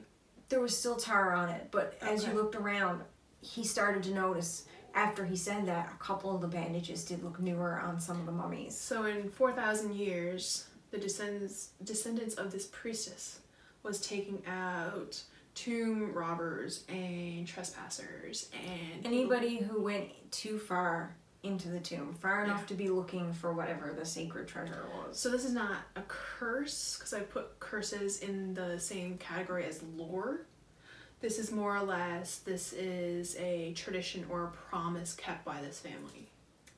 [0.50, 3.00] There was still tar on it, but as you looked around,
[3.40, 4.66] he started to notice.
[4.98, 8.26] After he said that, a couple of the bandages did look newer on some of
[8.26, 8.76] the mummies.
[8.76, 13.38] So in four thousand years, the descendants descendants of this priestess
[13.84, 15.22] was taking out
[15.54, 22.66] tomb robbers and trespassers and Anybody who went too far into the tomb, far enough
[22.66, 25.16] to be looking for whatever the sacred treasure was.
[25.16, 29.80] So this is not a curse because I put curses in the same category as
[29.96, 30.40] lore.
[31.20, 35.80] This is more or less this is a tradition or a promise kept by this
[35.80, 36.30] family.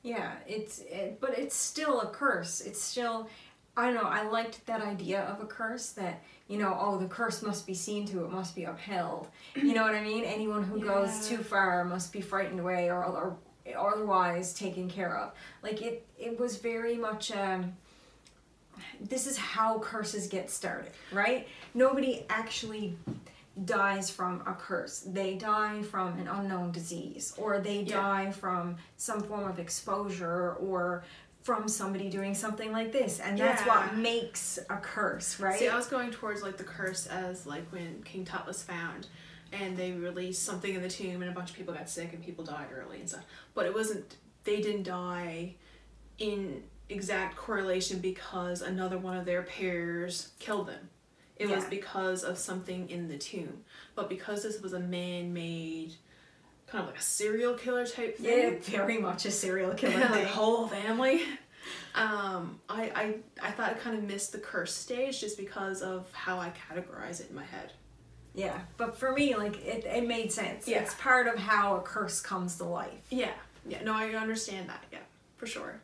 [0.03, 2.61] Yeah, it's it, but it's still a curse.
[2.61, 3.29] It's still
[3.75, 7.07] I don't know, I liked that idea of a curse that, you know, oh, the
[7.07, 9.29] curse must be seen to, it must be upheld.
[9.55, 10.25] You know what I mean?
[10.25, 13.37] Anyone who goes too far must be frightened away or, or
[13.77, 15.31] otherwise taken care of.
[15.63, 17.73] Like it it was very much um
[18.99, 21.47] this is how curses get started, right?
[21.73, 22.97] Nobody actually
[23.65, 24.99] dies from a curse.
[24.99, 27.95] They die from an unknown disease or they Yeah.
[28.01, 31.03] die from some form of exposure or
[31.43, 33.19] from somebody doing something like this.
[33.19, 35.57] And that's what makes a curse, right?
[35.59, 39.07] See, I was going towards like the curse as like when King Tut was found
[39.51, 42.23] and they released something in the tomb and a bunch of people got sick and
[42.23, 43.25] people died early and stuff.
[43.53, 45.55] But it wasn't they didn't die
[46.19, 50.89] in exact correlation because another one of their pairs killed them.
[51.41, 53.63] It was because of something in the tomb.
[53.95, 55.93] But because this was a man made
[56.67, 58.53] kind of like a serial killer type thing.
[58.53, 61.21] yeah, very much a serial killer like whole family.
[61.93, 66.11] Um, I, I I thought I kind of missed the curse stage just because of
[66.13, 67.73] how I categorize it in my head.
[68.33, 70.67] Yeah, but for me, like it, it made sense.
[70.67, 70.79] Yeah.
[70.79, 73.05] It's part of how a curse comes to life.
[73.09, 73.33] Yeah,
[73.67, 74.83] yeah, no, I understand that.
[74.91, 74.99] Yeah,
[75.35, 75.81] for sure.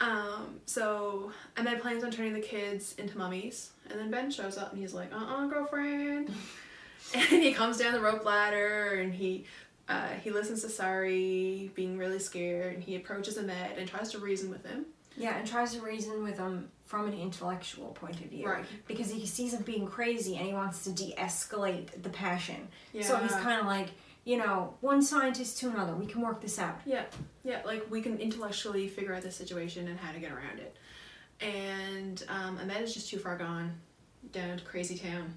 [0.00, 4.58] Um, so and then plans on turning the kids into mummies, and then Ben shows
[4.58, 6.30] up and he's like, "Uh, uh girlfriend,"
[7.14, 9.44] and he comes down the rope ladder and he.
[9.88, 14.18] Uh, he listens to Sari being really scared and he approaches Ahmed and tries to
[14.18, 14.84] reason with him.
[15.16, 18.46] Yeah, and tries to reason with him from an intellectual point of view.
[18.46, 18.64] Right.
[18.86, 22.68] Because he sees him being crazy and he wants to de escalate the passion.
[22.92, 23.02] Yeah.
[23.02, 23.88] So he's kind of like,
[24.26, 25.94] you know, one scientist to another.
[25.94, 26.80] We can work this out.
[26.84, 27.04] Yeah,
[27.44, 30.76] yeah, like we can intellectually figure out the situation and how to get around it.
[31.40, 33.72] And um, Ahmed is just too far gone
[34.32, 35.32] down to crazy town.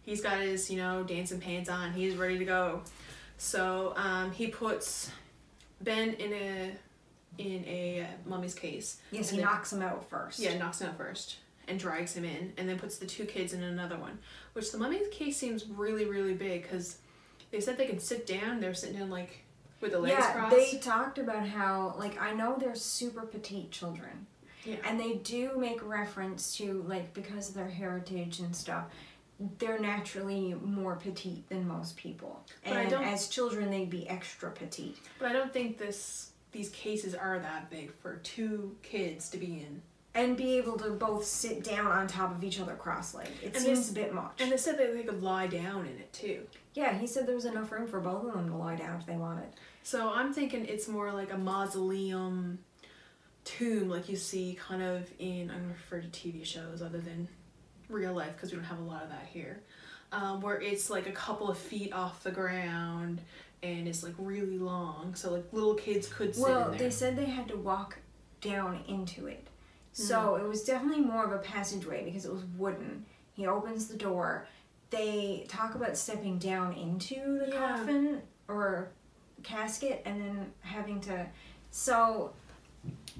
[0.00, 1.92] He's got his, you know, dancing pants on.
[1.92, 2.80] He's ready to go.
[3.36, 5.10] So um, he puts
[5.82, 6.72] Ben in a
[7.36, 8.98] in a uh, mummy's case.
[9.10, 10.38] Yes, he then- knocks him out first.
[10.38, 11.36] Yeah, knocks him out first
[11.68, 14.18] and drags him in, and then puts the two kids in another one.
[14.54, 16.96] Which the mummy's case seems really, really big because
[17.52, 18.58] they said they can sit down.
[18.58, 19.44] They're sitting down like
[19.80, 20.56] with the legs Yeah, crossed.
[20.56, 24.26] they talked about how, like, I know they're super petite children.
[24.64, 24.76] Yeah.
[24.84, 28.84] And they do make reference to, like, because of their heritage and stuff,
[29.58, 32.44] they're naturally more petite than most people.
[32.62, 34.98] But I And don't- as children, they'd be extra petite.
[35.18, 39.62] But I don't think this these cases are that big for two kids to be
[39.62, 39.80] in.
[40.14, 43.32] And be able to both sit down on top of each other cross-legged.
[43.42, 44.40] It And seems this- a bit much.
[44.40, 46.46] And they said that they could lie down in it too.
[46.74, 49.06] yeah, he said there was enough room for both of them to lie down if
[49.06, 49.48] they wanted.
[49.82, 52.58] So I'm thinking it's more like a mausoleum
[53.44, 57.26] tomb like you see kind of in I'm referring to TV shows other than
[57.88, 59.62] real life because we don't have a lot of that here.
[60.12, 63.20] Um, where it's like a couple of feet off the ground
[63.62, 67.24] and it's like really long so like little kids could sit Well, they said they
[67.26, 67.98] had to walk
[68.40, 69.46] down into it.
[69.92, 73.04] So it was definitely more of a passageway because it was wooden.
[73.34, 74.46] He opens the door.
[74.90, 77.76] They talk about stepping down into the Yeah.
[77.76, 78.90] coffin or
[79.42, 81.26] casket and then having to.
[81.70, 82.32] So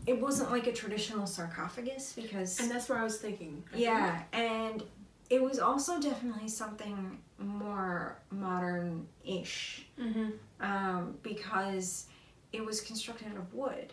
[0.06, 2.58] it wasn't like a traditional sarcophagus because.
[2.60, 3.62] and that's where I was thinking.
[3.68, 4.82] I think- yeah, and
[5.30, 10.32] it was also definitely something more modern ish Mhm.
[10.60, 12.06] um, because
[12.52, 13.92] it was constructed out of wood.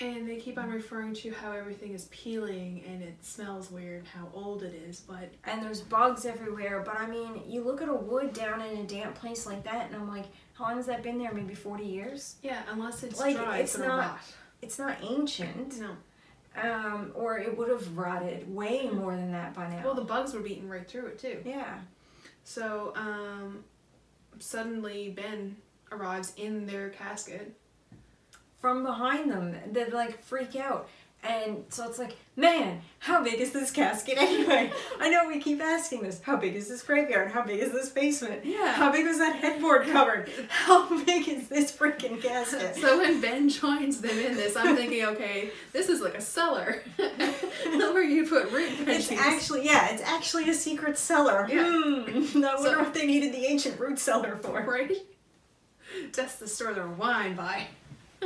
[0.00, 4.26] And they keep on referring to how everything is peeling and it smells weird, how
[4.34, 6.82] old it is, but and there's bugs everywhere.
[6.84, 9.86] But I mean, you look at a wood down in a damp place like that,
[9.86, 10.24] and I'm like,
[10.54, 11.32] how long has that been there?
[11.32, 12.36] Maybe 40 years?
[12.42, 14.18] yeah, unless it's Like, dry, it's it's, not- rot.
[14.62, 15.90] It's not ancient, No.
[16.60, 19.82] um, or it would have rotted way more than that by now.
[19.84, 21.40] Well, the bugs were beating right through it too.
[21.44, 21.78] yeah,
[22.42, 23.62] So, um,
[24.40, 25.56] suddenly Ben
[25.92, 27.54] arrives in their casket.
[28.64, 30.88] From behind them, they like freak out.
[31.22, 34.72] And so it's like, man, how big is this casket anyway?
[34.98, 36.22] I know we keep asking this.
[36.22, 37.30] How big is this graveyard?
[37.30, 38.42] How big is this basement?
[38.42, 38.72] Yeah.
[38.72, 40.30] How big was that headboard cupboard?
[40.48, 42.76] How big is this freaking casket?
[42.76, 46.82] So when Ben joins them in this, I'm thinking, okay, this is like a cellar
[47.66, 51.46] where you put root It's actually yeah, it's actually a secret cellar.
[51.50, 51.64] Yeah.
[51.70, 52.02] Hmm.
[52.08, 54.62] I wonder So- what they needed the ancient root cellar for.
[54.62, 54.90] right?
[56.14, 57.66] That's the store their wine by.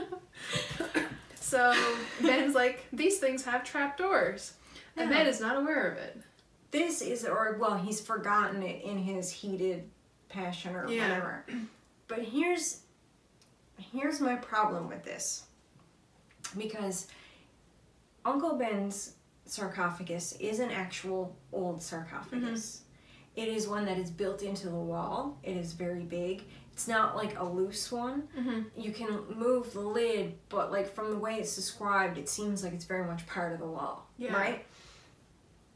[1.35, 1.75] so
[2.21, 4.55] Ben's like, these things have trapdoors.
[4.97, 5.19] And Yeah.
[5.19, 6.21] Ben is not aware of it.
[6.71, 9.89] This is or well, he's forgotten it in his heated
[10.29, 11.09] passion or Yeah.
[11.09, 11.45] whatever.
[12.09, 12.83] But here's
[13.79, 15.45] here's my problem with this.
[16.57, 17.07] Because
[18.25, 22.83] Uncle Ben's sarcophagus is an actual old sarcophagus.
[22.83, 22.85] Mm-hmm.
[23.41, 25.39] It is one that is built into the wall.
[25.45, 26.45] It is very big.
[26.79, 28.29] It's not like a loose one.
[28.39, 28.61] Mm-hmm.
[28.81, 32.73] You can move the lid, but like from the way it's described, it seems like
[32.73, 34.07] it's very much part of the wall.
[34.17, 34.33] Yeah.
[34.33, 34.65] Right?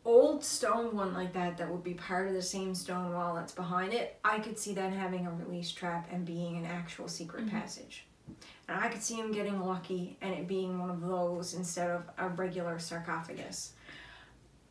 [0.05, 3.51] Old stone one like that, that would be part of the same stone wall that's
[3.51, 7.47] behind it, I could see that having a release trap and being an actual secret
[7.47, 7.51] Mhm.
[7.51, 8.07] passage.
[8.69, 12.05] And I could see him getting lucky and it being one of those instead of
[12.17, 13.73] a regular sarcophagus.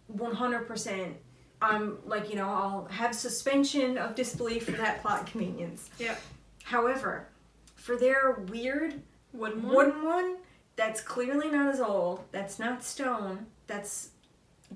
[0.07, 1.17] 100%.
[1.61, 5.89] I'm like, you know, I'll have suspension of disbelief for that plot convenience.
[5.99, 6.15] Yeah.
[6.63, 7.27] However,
[7.75, 9.01] for their weird
[9.33, 9.75] Wooden one.
[9.75, 10.37] wooden one
[10.75, 14.09] that's clearly not as old, that's not stone, that's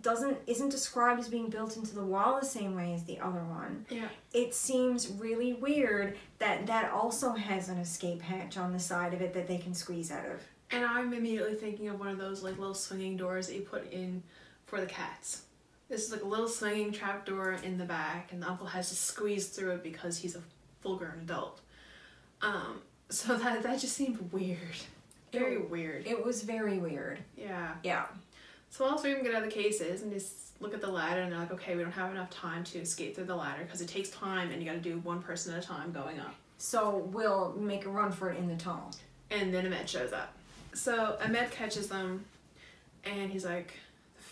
[0.02, 3.44] doesn't isn't described as being built into the wall the same way as the other
[3.44, 3.86] one.
[3.90, 4.10] Yeah.
[4.34, 9.22] It seems really weird that that also has an escape hatch on the side of
[9.22, 10.42] it that they can squeeze out of.
[10.72, 13.92] And I'm immediately thinking of one of those like little swinging doors that you put
[13.92, 14.22] in
[14.66, 15.44] for the cats.
[15.90, 18.90] This is like a little swinging trap door in the back, and the uncle has
[18.90, 20.42] to squeeze through it because he's a
[20.82, 21.62] full-grown adult.
[22.42, 24.60] Um, so that that just seemed weird,
[25.32, 26.08] very It- weird.
[26.08, 27.20] It was very weird.
[27.38, 27.76] Yeah.
[27.84, 28.06] Yeah.
[28.72, 30.88] So all three of them get out of the cases and just look at the
[30.90, 33.64] ladder, and they're like, "Okay, we don't have enough time to escape through the ladder
[33.64, 36.20] because it takes time, and you got to do one person at a time going
[36.20, 38.90] up." So we'll make a run for it in the tunnel.
[39.30, 40.34] And then Ahmed shows up.
[40.74, 42.26] So Ahmed catches them,
[43.04, 43.76] and he's like, "The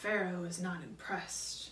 [0.04, 1.70] Pharaoh is not impressed.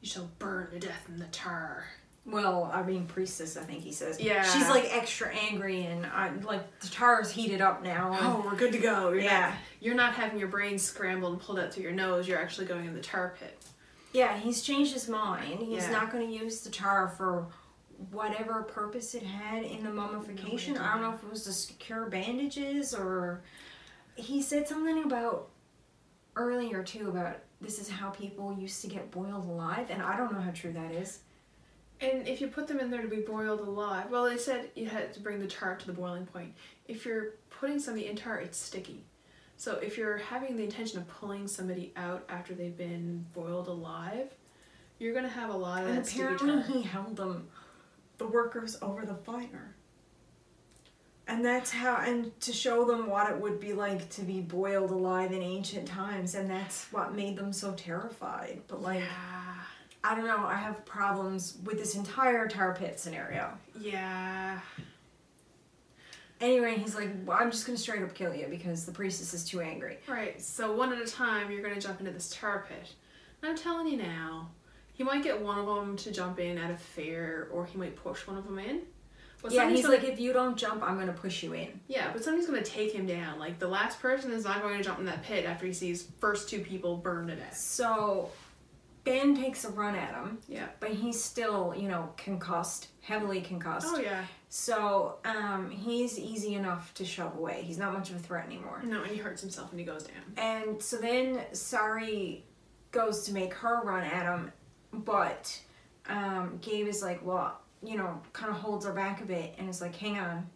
[0.00, 1.84] You shall burn to death in the tar."
[2.24, 4.18] Well, I mean, priestess, I think he says.
[4.20, 4.42] Yeah.
[4.42, 8.16] She's like extra angry, and I, like the tar is heated up now.
[8.20, 9.10] Oh, we're good to go.
[9.12, 9.40] You're Yeah.
[9.50, 12.26] Not, you're not having your brain scrambled and pulled out through your nose.
[12.28, 13.58] You're actually going in the tar pit.
[14.12, 15.60] Yeah, he's changed his mind.
[15.60, 15.90] He's Yeah.
[15.90, 17.46] not going to use the tar for
[18.10, 20.74] whatever purpose it had in the mummification.
[20.74, 23.42] No I don't know if it was to secure bandages or.
[24.16, 25.48] He said something about
[26.36, 30.32] earlier too about this is how people used to get boiled alive, and I don't
[30.32, 31.20] know how true that is.
[32.00, 34.86] And if you put them in there to be boiled alive, well, they said you
[34.86, 36.54] had to bring the tar to the boiling point.
[36.86, 39.04] If you're putting somebody in tar, it's sticky.
[39.56, 44.28] So if you're having the intention of pulling somebody out after they've been boiled alive,
[45.00, 47.48] you're gonna have a lot of And apparently, he held them,
[48.18, 49.74] the workers, over the fire.
[51.28, 54.90] And that's how, and to show them what it would be like to be boiled
[54.90, 58.62] alive in ancient times, and that's what made them so terrified.
[58.66, 59.54] But, like, yeah,
[60.02, 63.52] I don't know, I have problems with this entire tar pit scenario.
[63.78, 64.60] yeah.
[66.40, 69.44] Anyway, he's like, well, I'm just gonna straight up kill you because the priestess is
[69.44, 69.98] too angry.
[70.06, 70.40] Right.
[70.40, 72.94] So one at a time, you're gonna jump into this tar pit.
[73.42, 74.48] And I'm telling you now,
[74.94, 77.96] he might get one of them to jump in out of fear, or he might
[77.96, 78.82] push one of them in.
[79.42, 81.80] But yeah, he's gonna- like, if you don't jump, I'm gonna push you in.
[81.86, 83.38] Yeah, but somebody's gonna take him down.
[83.38, 86.08] Like the last person is not going to jump in that pit after he sees
[86.18, 87.56] first two people burn to death.
[87.56, 88.30] So,
[89.04, 90.66] Ben takes a run at him, Yeah.
[90.80, 93.86] but he's still, you know, concussed, heavily concussed.
[93.88, 94.24] Oh yeah.
[94.50, 97.62] So, um, he's easy enough to shove away.
[97.62, 98.82] He's not much of a threat anymore.
[98.84, 100.24] No, and he hurts himself and he goes down.
[100.36, 102.44] And so then Sari
[102.90, 104.52] goes to make her run at him,
[104.92, 105.58] but
[106.08, 109.68] um, Gabe is like, well, you know, kind of holds her back a bit and
[109.68, 110.46] is like, hang on.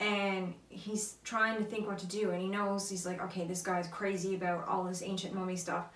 [0.00, 3.62] And he's trying to think what to do, and he knows he's like, okay, this
[3.62, 5.86] guy's crazy about all this ancient mummy stuff.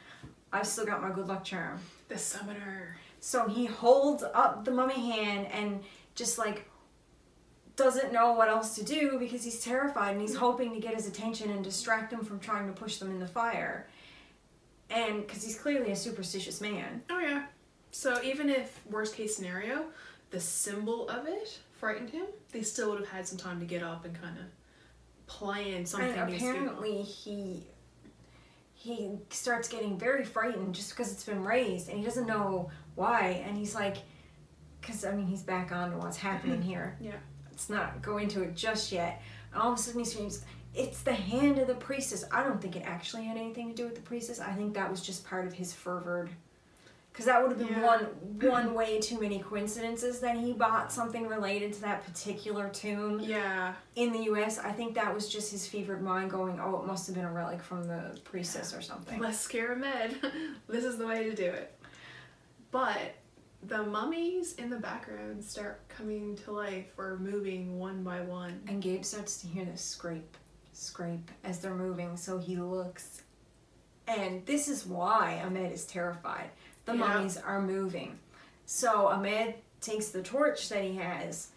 [0.53, 1.81] I've still got my good luck charm.
[2.09, 2.97] The summoner.
[3.19, 5.83] So he holds up the mummy hand and
[6.15, 6.71] just like
[7.75, 10.39] doesn't know what else to do because he's terrified and he's mm.
[10.39, 13.27] hoping to get his attention and distract him from trying to push them in the
[13.27, 13.87] fire.
[14.89, 17.03] And because he's clearly a superstitious man.
[17.11, 17.47] Oh yeah.
[17.91, 19.87] So even if worst case scenario,
[20.31, 23.83] the symbol of it frightened him, they still would have had some time to get
[23.83, 24.45] up and kind of
[25.27, 26.11] plan something.
[26.11, 27.65] and apparently he
[28.75, 33.43] he starts getting very frightened just because it's been raised and he doesn't know why.
[33.47, 33.97] And he's like
[34.81, 36.69] because i mean he's back on to what's happening mm-hmm.
[36.69, 36.97] here.
[37.01, 37.13] Yeah.
[37.51, 39.23] let's not go into it just yet.
[39.53, 42.25] And all of a sudden he screams it's the hand of the priestess.
[42.31, 44.41] I don't think it actually had anything to do with the priestess.
[44.41, 46.31] I think that was just part of his fervored
[47.17, 47.87] because that would have been Yeah.
[47.87, 48.07] one
[48.43, 53.73] one way too many coincidences that he bought something related to that particular tomb Yeah.
[53.95, 57.07] in the US, I think that was just his fevered mind going, oh, it must
[57.07, 59.19] have been a relic from the priestess or something.
[59.19, 60.17] Let's scare Ahmed.
[60.69, 61.75] this is the way to do it.
[62.71, 63.15] But
[63.63, 68.61] the mummies in the background start coming to life or moving one by one.
[68.69, 70.37] And Gabe starts to hear this scrape,
[70.75, 73.23] scrape as they're moving, so he looks.
[74.07, 76.51] And this is why Ahmed is terrified.
[76.87, 76.99] The Yeah.
[76.99, 78.19] mummies are moving.
[78.65, 81.49] So Ahmed takes the torch that he has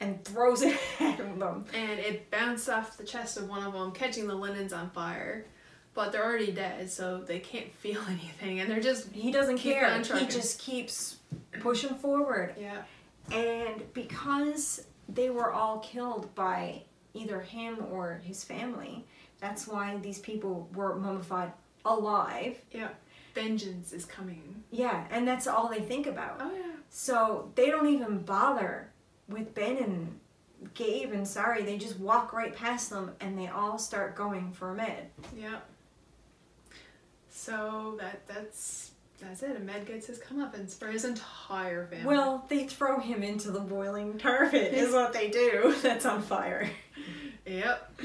[0.00, 1.64] and throws it at them.
[1.72, 5.44] And it bounced off the chest of one of them, catching the linens on fire.
[5.94, 9.98] but they're already dead, so they can't feel anything, and they're just He doesn't care.
[10.00, 11.16] He just keeps
[11.60, 12.54] pushing forward.
[12.58, 12.82] yeah.
[13.30, 16.82] And because they were all killed by
[17.14, 19.04] either him or his family,
[19.38, 21.52] that's why these people were mummified
[21.84, 22.58] alive.
[22.72, 22.88] Yeah.
[23.34, 24.62] Vengeance is coming.
[24.70, 26.38] Yeah, and that's all they think about.
[26.40, 26.72] Oh yeah.
[26.90, 28.90] So they don't even bother
[29.28, 30.18] with Ben and
[30.74, 31.62] Gabe and Sari.
[31.62, 35.08] They just walk right past them and they all start going for Med.
[35.36, 35.58] Yeah.
[37.30, 39.56] So that that's that's it.
[39.56, 42.06] Ahmed gets his comeuppance for his entire family.
[42.06, 45.74] Well, they throw him into the boiling tar pit, is what they do.
[45.82, 46.68] That's on fire.
[47.46, 48.00] Yep.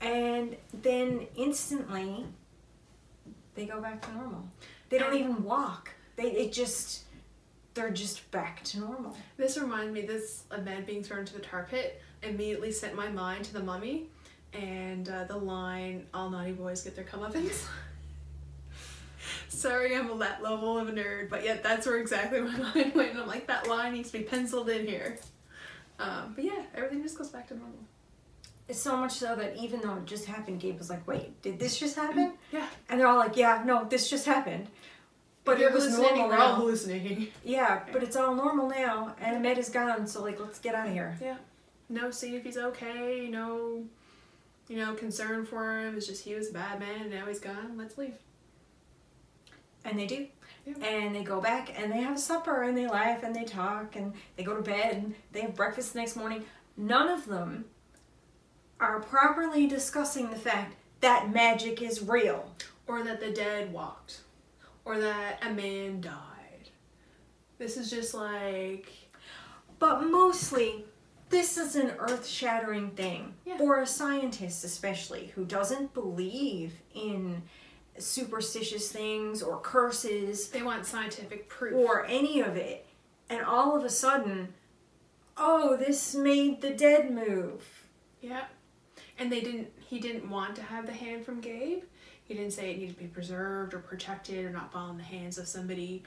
[0.00, 2.26] And then instantly,
[3.56, 4.46] they go back to normal.
[4.88, 5.90] They don't even walk.
[6.14, 7.02] They it just
[7.74, 9.16] they're just back to normal.
[9.36, 13.08] This reminded me, this a man being thrown into the tar pit immediately sent my
[13.08, 14.08] mind to the mummy
[14.52, 17.66] and uh, the line, all naughty boys get their comeuppance.
[19.48, 22.94] Sorry, I'm a that level of a nerd, but yet that's where exactly my mind
[22.94, 23.10] went.
[23.10, 25.18] And I'm like, that line needs to be penciled in here.
[25.98, 27.78] Um, but yeah, everything just goes back to normal.
[28.68, 31.58] It's so much so that even though it just happened, Gabe was like, "Wait, did
[31.58, 32.66] this just mm, happen?" Yeah.
[32.88, 34.68] And they're all like, "Yeah, no, this just happened."
[35.44, 36.56] But it was normal now.
[36.56, 37.28] hallucinating.
[37.44, 40.06] Yeah, but it's all normal now, and Ahmed is gone.
[40.08, 41.16] So like, let's get out of here.
[41.22, 41.36] Yeah.
[41.88, 43.28] No, see if he's okay.
[43.30, 43.84] No,
[44.68, 45.96] you know, concern for him.
[45.96, 47.76] It's just he was a bad man and now he's gone.
[47.76, 48.14] Let's leave.
[49.84, 50.26] And they do.
[50.66, 50.84] Yeah.
[50.84, 54.14] And they go back and they have supper and they laugh and they talk and
[54.36, 56.44] they go to bed and they have breakfast the next morning.
[56.76, 57.66] None of them
[58.80, 62.50] are properly discussing the fact that magic is real.
[62.86, 64.20] Or that the dead walked.
[64.84, 66.70] Or that a man died.
[67.58, 68.92] This is just like.
[69.78, 70.84] But mostly,
[71.30, 73.34] this is an earth shattering thing.
[73.44, 73.58] Yeah.
[73.58, 77.42] For a scientist, especially, who doesn't believe in
[77.98, 81.74] superstitious things or curses They want scientific proof.
[81.74, 82.86] or any of it.
[83.28, 84.54] And all of a sudden,
[85.36, 87.64] oh, this made the dead move.
[88.20, 88.44] yeah.
[89.18, 89.68] And they didn't.
[89.80, 91.82] He didn't want to have the hand from Gabe.
[92.24, 95.02] He didn't say it needed to be preserved or protected or not fall in the
[95.04, 96.02] hands of somebody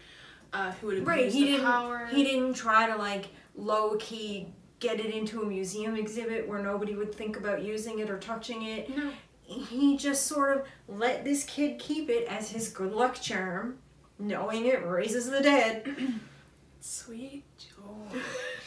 [0.54, 2.08] uh, who would abuse Right, he the didn't power.
[2.12, 4.48] he didn't try to like low key
[4.80, 8.64] get it into a museum exhibit where nobody would think about using it or touching
[8.64, 8.96] it.
[8.96, 9.12] No.
[9.44, 13.80] He just sort of let this kid keep it as his good luck charm,
[14.20, 15.96] knowing it raises the dead.
[16.82, 17.44] Sweet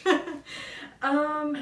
[1.01, 1.57] um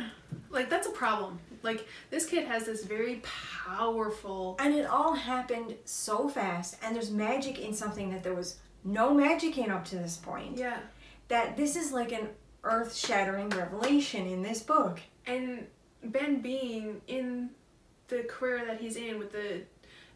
[0.50, 1.40] Like that's a problem.
[1.64, 7.12] Like this kid has this very powerful and it all happened so fast and there's
[7.12, 10.57] magic in something that there was no magic in up to this point.
[10.57, 10.80] Yeah.
[11.28, 12.30] That this is like an
[12.64, 14.99] earth-shattering revelation in this book.
[15.26, 15.68] And
[16.03, 17.51] Ben being in
[18.07, 19.62] the career that he's in with the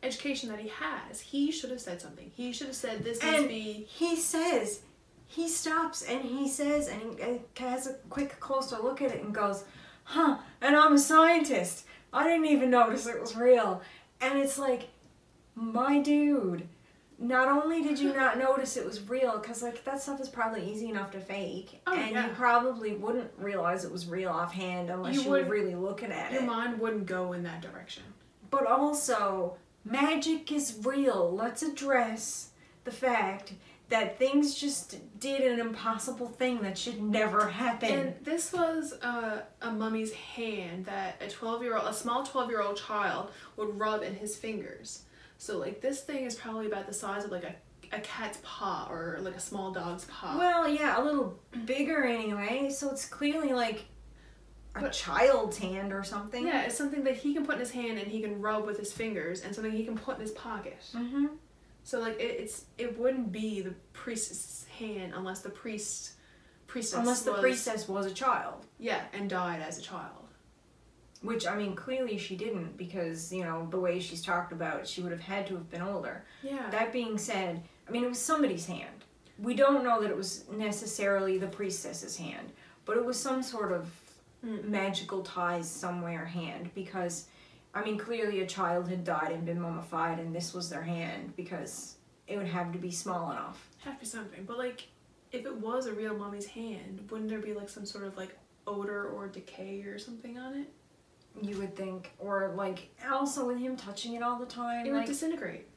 [0.04, 2.32] education that he has, he should have said something.
[2.36, 4.82] He should have said this needs to And be he says,
[5.28, 9.34] he stops and he says, and he has a quick closer look at it and
[9.34, 9.64] goes,
[10.04, 11.86] huh, and I'm a scientist.
[12.12, 13.82] I didn't even notice it was real.
[14.22, 14.88] And it's like,
[15.54, 16.68] my dude,
[17.20, 20.70] not only did you not notice it was real, because like that stuff is probably
[20.70, 22.28] easy enough to fake, Oh, and yeah.
[22.28, 26.32] you probably wouldn't realize it was real offhand unless You you, were really looking at
[26.32, 26.44] your it.
[26.46, 28.04] Your mind wouldn't go in that direction.
[28.50, 31.32] But also, magic is real.
[31.34, 32.50] Let's address
[32.86, 33.54] the fact
[33.90, 37.92] that things just did an impossible thing that should never happen.
[37.92, 42.50] And this was a, a mummy's hand that a 12 year old, a small 12
[42.50, 45.04] year old child would rub in his fingers.
[45.38, 47.56] So, like, this thing is probably about the size of like a,
[47.96, 50.36] a cat's paw or like a small dog's paw.
[50.38, 53.86] well, yeah, a little bigger anyway, so it's clearly like
[54.76, 56.48] a But- child's hand or something.
[56.48, 58.80] yeah, it's something that he can put in his hand and he can rub with
[58.80, 60.80] his fingers and something he can put in his pocket.
[60.94, 61.28] Mm-hmm.
[61.86, 66.12] So, like, it, it's it wouldn't be the priest's hand unless the priest
[66.68, 68.66] priestess Unless the was- priestess was a child.
[68.80, 70.24] yeah and died as a child.
[71.22, 75.02] Which, I mean, clearly she didn't because, you know, the way she's talked about, she
[75.02, 76.24] would have had to have been older.
[76.44, 76.70] Yeah.
[76.70, 79.06] That being said, I mean, it was somebody's hand.
[79.40, 82.52] We don't know that it was necessarily the priestess's hand,
[82.86, 83.88] but it was some sort of
[84.46, 84.66] Mm.
[84.66, 87.26] magical ties somewhere hand because,
[87.76, 91.34] I mean, clearly a child had died and been mummified, and this was their hand
[91.36, 93.68] because it would have to be small enough.
[93.84, 94.46] have to be something.
[94.46, 94.88] But like,
[95.34, 98.38] if it was a real mummy's hand, wouldn't there be like some sort of like
[98.66, 100.68] odor or decay or something on it?
[101.42, 105.06] You would think, or like also with him touching it all the time, It would
[105.06, 105.68] disintegrate.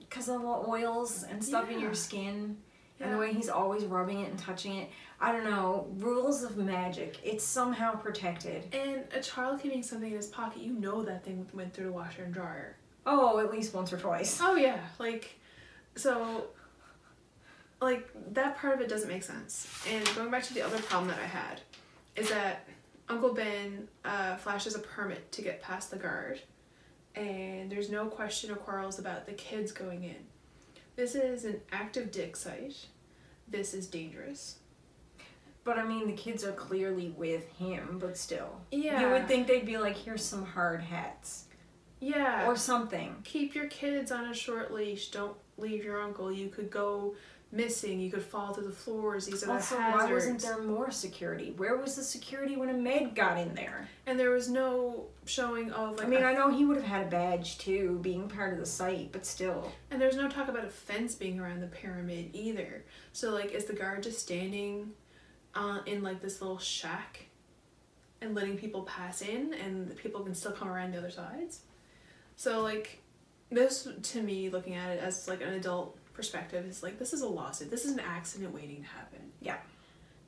[0.00, 2.56] because of the oils and stuff in your skin.
[3.02, 4.90] And the way he's always rubbing it and touching it.
[5.20, 5.88] I don't know.
[5.98, 7.18] Rules of magic.
[7.24, 8.72] It's somehow protected.
[8.72, 11.92] And a child keeping something in his pocket, you know that thing went through the
[11.92, 12.76] washer and dryer.
[13.04, 14.38] Oh, at least once or twice.
[14.40, 15.36] Oh yeah, like
[15.96, 16.46] so
[17.80, 19.68] like that part of it doesn't make sense.
[19.90, 21.60] And going back to the other problem that I had
[22.14, 22.68] is that
[23.08, 26.40] Uncle Ben uh, flashes a permit to get past the guard,
[27.16, 30.16] and there's no question or quarrels about the kids going in.
[30.94, 32.86] This is an active dig site.
[33.48, 34.56] This is dangerous.
[35.64, 38.60] But I mean, the kids are clearly with him, but still.
[38.70, 39.00] Yeah.
[39.00, 41.44] You would think they'd be like, here's some hard hats.
[42.00, 42.48] Yeah.
[42.48, 43.16] Or something.
[43.22, 45.08] keep your kids on a short leash.
[45.10, 46.32] Don't leave your uncle.
[46.32, 47.14] You could go
[47.52, 48.00] missing.
[48.00, 49.26] You could fall through the floors.
[49.26, 51.52] These are Also, the why wasn't there more security?
[51.56, 53.88] Where was the security when a maid got in there?
[54.06, 56.06] And there was no showing of like.
[56.06, 58.58] I mean, a- I know he would have had a badge too, being part of
[58.58, 59.70] the site, but still.
[59.90, 62.84] and there's no talk about a fence being around the pyramid either.
[63.12, 64.92] So like, is the guard just standing,
[65.54, 67.26] uh, in like this little shack,
[68.22, 71.60] and letting people pass in, and the people can still come around the other sides?
[72.36, 73.00] So like,
[73.50, 77.22] this to me, looking at it as like an adult perspective, is like this is
[77.22, 77.70] a lawsuit.
[77.70, 79.20] This is an accident waiting to happen.
[79.40, 79.56] Yeah.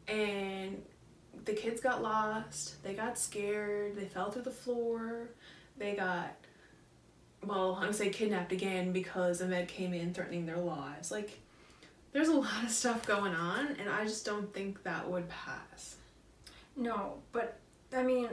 [0.08, 0.82] And
[1.44, 2.82] the kids got lost.
[2.82, 3.96] They got scared.
[3.96, 5.30] They fell through the floor.
[5.76, 6.36] They got,
[7.44, 11.10] well, I'm gonna say kidnapped again because Ahmed came in threatening their lives.
[11.10, 11.40] Like,
[12.12, 15.96] there's a lot of stuff going on, and I just don't think that would pass.
[16.76, 17.58] No, but
[17.94, 18.28] I mean,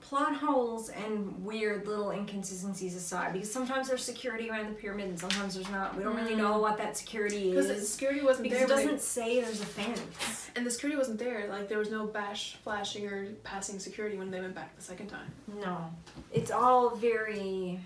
[0.00, 5.18] plot holes and weird little inconsistencies aside, because sometimes there's security around the pyramid and
[5.18, 5.96] sometimes there's not.
[5.96, 6.38] We don't really Mm.
[6.38, 7.66] know what that security is.
[7.66, 8.66] Because the security wasn't Because there.
[8.78, 10.50] it doesn't say there's a fence.
[10.56, 11.48] and the security wasn't there.
[11.48, 15.08] Like, there was no bash, flashing, or passing security when they went back the second
[15.08, 15.30] time.
[15.60, 15.90] No.
[16.32, 17.80] It's all very.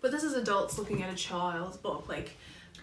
[0.00, 2.08] But this is adults looking at a child's book.
[2.08, 2.30] Like,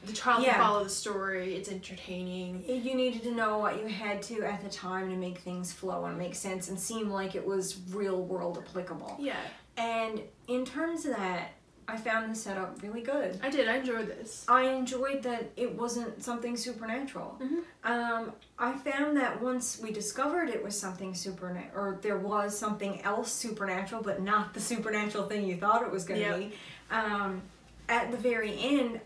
[0.07, 0.53] the child Yeah.
[0.53, 1.55] can follow the story.
[1.55, 2.63] It's entertaining.
[2.67, 6.05] You needed to know what you had to at the time to make things flow
[6.05, 9.17] and make sense and seem like it was real world applicable.
[9.19, 9.35] Yeah,
[9.77, 11.49] And in terms of that,
[11.89, 13.39] I found the setup really good.
[13.41, 13.69] I did.
[13.69, 14.43] I enjoyed this.
[14.49, 17.39] I enjoyed that it wasn't something supernatural.
[17.41, 17.63] Mhm.
[17.89, 23.01] Um, I found that once we discovered it was something supernatural, or there was something
[23.03, 26.37] else supernatural, but not the supernatural thing you thought it was going to Yep.
[26.39, 26.53] be,
[26.91, 27.41] um,
[27.87, 28.99] at the very end,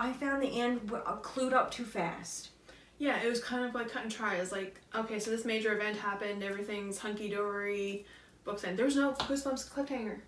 [0.00, 2.50] I found the end w- uh, clued up too fast.
[2.98, 4.36] Yeah, it was kind of like cut and try.
[4.36, 8.04] It's like, okay, so this major event happened, everything's hunky dory,
[8.44, 8.78] books end.
[8.78, 10.18] There's no Goosebumps cliffhanger.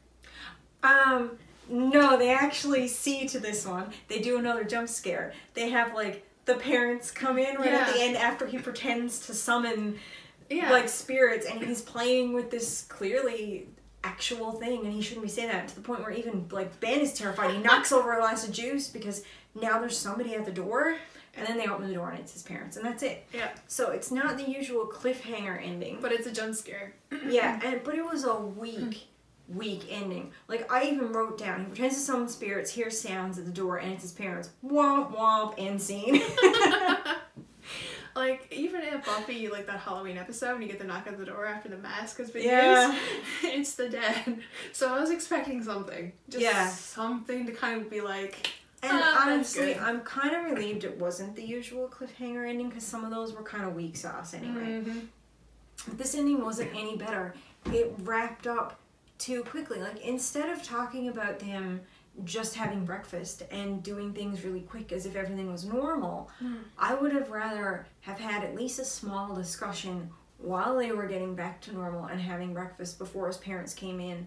[0.82, 1.32] Um,
[1.68, 3.90] no, they actually see to this one.
[4.08, 5.32] They do another jump scare.
[5.54, 9.34] They have like the parents come in right at the end after he pretends to
[9.34, 9.98] summon
[10.48, 10.70] Yeah.
[10.70, 13.68] like spirits and he's playing with this clearly
[14.04, 17.00] actual thing and he shouldn't be saying that to the point where even like Ben
[17.00, 17.50] is terrified.
[17.52, 19.24] He knocks over a glass of juice because
[19.60, 20.96] now there's somebody at the door
[21.36, 23.26] and then they open the door and it's his parents and that's it.
[23.32, 25.98] yeah, So it's not the usual cliffhanger ending.
[26.00, 26.94] but it's a jump scare.
[27.28, 29.08] Yeah, and but it was a weak,
[29.54, 30.32] weak ending.
[30.48, 33.76] Like I even wrote down, he pretends to summon spirits, hears sounds at the door,
[33.78, 34.50] and it's his parents.
[34.64, 36.22] Womp womp, end scene.
[38.16, 41.24] like even in Buffy, like that Halloween episode, when you get the knock at the
[41.24, 42.90] door after the mask has been Yeah.
[42.90, 43.02] used,
[43.44, 44.40] it's the dead.
[44.72, 46.68] So I was expecting something, just Yeah.
[46.68, 48.50] something to kind of be like,
[48.82, 49.74] and that's honestly.
[49.78, 53.42] I'm kind of relieved it wasn't the usual cliffhanger ending because some of those were
[53.42, 54.82] kind of weak sauce anyway.
[54.82, 55.06] mhm.
[55.96, 57.34] This ending wasn't any better.
[57.66, 58.78] It wrapped up
[59.18, 59.80] too quickly.
[59.80, 61.80] Like instead of talking about them
[62.24, 66.30] just having breakfast and doing things really quick as if everything was normal,
[66.78, 71.34] I would have rather have had at least a small discussion while they were getting
[71.34, 74.26] back to normal and having breakfast before his parents came in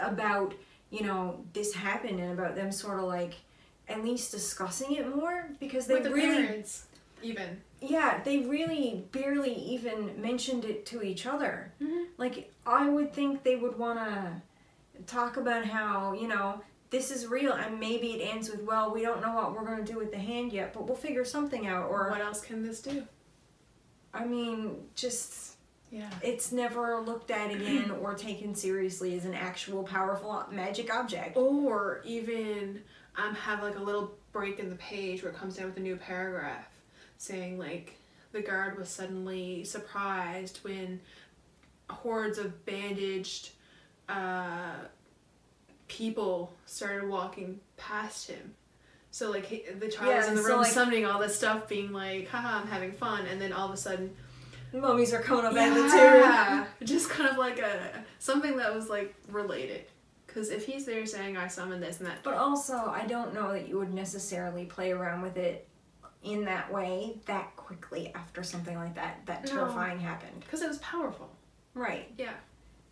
[0.00, 0.54] about,
[0.90, 3.34] you know, this happened and about them sort of like
[3.88, 6.86] at least discussing it more because they with the really parents,
[7.22, 7.60] even.
[7.80, 11.72] yeah, they really barely even mentioned it to each other.
[11.82, 12.06] Mhm.
[12.18, 14.42] Like, I would think they would want to
[15.06, 19.02] talk about how, you know, this is real and maybe it ends with, well, we
[19.02, 21.66] don't know what we're going to do with the hand yet, but we'll figure something
[21.66, 21.88] out.
[21.90, 23.04] Or, what else can this do?
[24.14, 25.56] I mean, just,
[25.90, 26.10] Yeah.
[26.22, 31.36] it's never looked at again or taken seriously as an actual powerful magic object.
[31.36, 32.82] Or even
[33.16, 35.80] um, have like a little break in the page where it comes down with a
[35.80, 36.64] new paragraph
[37.16, 37.96] saying like
[38.32, 41.00] the guard was suddenly surprised when
[41.90, 43.50] hordes of bandaged
[44.08, 44.74] uh,
[45.88, 48.54] people started walking past him.
[49.10, 51.68] So like he, the child was in the so, room like- summoning all this stuff,
[51.68, 54.14] being like, "Haha, I'm having fun," and then all of a sudden,
[54.72, 58.88] Mummies are coming up at the yeah, just kind of like a something that was
[58.90, 59.86] like related.
[60.26, 63.50] Because if he's there saying, "I summoned this and that," But also, I don't know
[63.52, 65.66] that you would necessarily play around with it
[66.22, 69.52] in that way that quickly after something like that that No.
[69.52, 70.40] terrifying happened.
[70.40, 71.30] because it was powerful.
[71.74, 72.12] Right.
[72.18, 72.34] Yeah.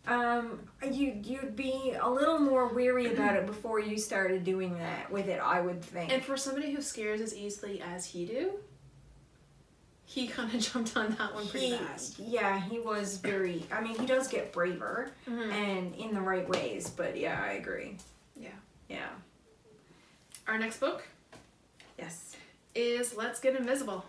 [0.07, 0.59] Um,
[0.89, 5.27] you you'd be a little more weary about it before you started doing that with
[5.27, 5.39] it.
[5.43, 6.11] I would think.
[6.13, 8.51] And for somebody who scares as easily as he do,
[10.05, 12.19] he kind of jumped on that one pretty he, fast.
[12.19, 13.65] yeah, he was very.
[13.71, 15.51] I mean, he does get braver Mhm.
[15.51, 16.89] and in the right ways.
[16.89, 17.97] But yeah, I agree.
[18.35, 18.49] Yeah.
[18.89, 19.07] Yeah.
[20.47, 21.03] Our next book
[21.99, 22.35] Yes.
[22.73, 24.05] is Let's Get Invisible.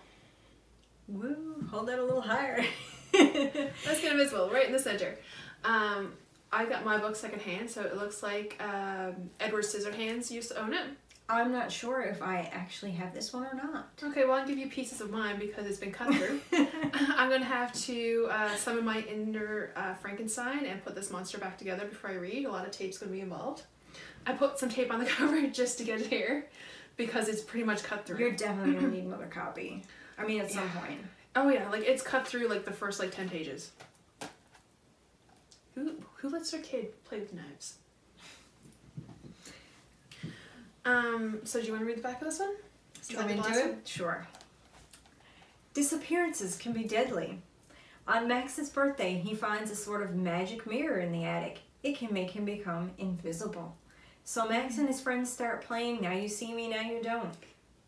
[1.08, 1.64] Woo!
[1.70, 2.64] Hold that a little higher.
[3.12, 5.16] Let's Get Invisible, right in the center.
[5.64, 6.12] Um,
[6.50, 10.72] I got my book secondhand, so it looks like um, Edward Scissorhands used to own
[10.72, 10.86] it.
[11.30, 13.90] I'm not sure if I actually have this one or not.
[14.02, 16.40] Okay, well, I'll give you pieces of mine because it's been cut through.
[16.94, 21.36] I'm going to have to uh, summon my inner uh, Frankenstein and put this monster
[21.36, 22.46] back together before I read.
[22.46, 23.64] A lot of tape's going to be involved.
[24.26, 26.46] I put some tape on the cover just to get it here
[26.96, 28.18] because it's pretty much cut through.
[28.18, 29.82] You're definitely gonna need another copy.
[30.18, 31.00] I mean, at some point.
[31.34, 33.70] Oh yeah, like it's cut through like the first like ten pages.
[35.78, 37.76] Who who lets their kid play with knives?
[40.84, 41.38] Um.
[41.44, 42.56] So do you want to read the back of this one?
[43.06, 43.78] Do you want me to do it?
[43.86, 44.26] Sure.
[45.74, 47.40] Disappearances can be deadly.
[48.08, 51.60] On Max's birthday, he finds a sort of magic mirror in the attic.
[51.84, 53.76] It can make him become invisible.
[54.24, 57.34] So Max and his friends start playing Now You See Me, Now You Don't.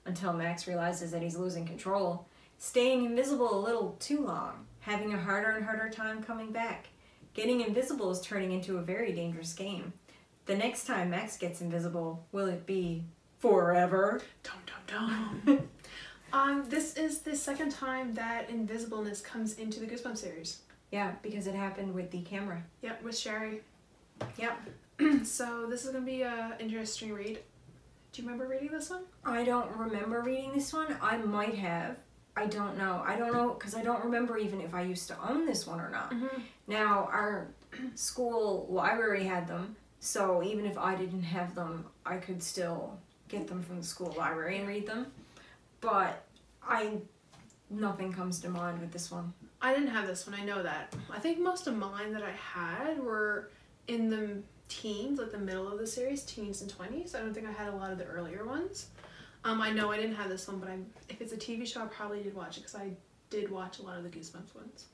[0.05, 5.21] Until Max realizes that he's losing control, staying invisible a little too long, having a
[5.21, 6.87] harder and harder time coming back.
[7.41, 9.95] Getting invisible is turning into a very dangerous game.
[10.45, 13.03] The next time Max gets invisible, will it be
[13.39, 14.21] forever?
[14.43, 14.57] Dum
[14.87, 15.69] dum dum.
[16.35, 16.67] um.
[16.69, 20.59] This is the second time that invisibleness comes into the Goosebumps series.
[20.93, 22.63] Yeah, because it happened with the camera.
[22.83, 23.63] Yep, with Shari.
[24.37, 24.61] Yep.
[25.25, 27.39] so this is gonna be an interesting read.
[28.13, 29.05] Do you remember reading this one?
[29.25, 30.95] I don't remember reading this one.
[31.01, 31.97] I might have.
[32.37, 33.03] I don't know.
[33.05, 35.81] I don't know because I don't remember even if I used to own this one
[35.81, 36.11] or not.
[36.11, 36.41] Mm-hmm.
[36.71, 37.49] Now, our
[37.97, 42.97] school library had them, so even if I didn't have them, I could still
[43.29, 45.09] get them from the school library and read them.
[45.81, 46.25] But
[46.63, 46.99] I
[47.71, 49.33] nothing comes to mind with this one.
[49.61, 50.39] I didn't have this one.
[50.41, 50.95] I know that.
[51.11, 53.51] I think most of mine that I had were
[53.89, 57.17] in the teens, like the middle of the series, teens and twenties.
[57.17, 58.87] I don't think I had a lot of the earlier ones.
[59.45, 60.79] Um, I know I didn't have this one, but I
[61.09, 62.93] if it's a TV show, I probably did watch it because I
[63.29, 64.87] did watch a lot of the Goosebumps ones.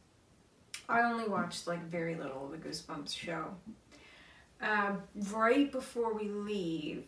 [0.88, 3.46] I only watched like very little of the Goosebumps show.
[4.60, 7.04] Um, right before we leave,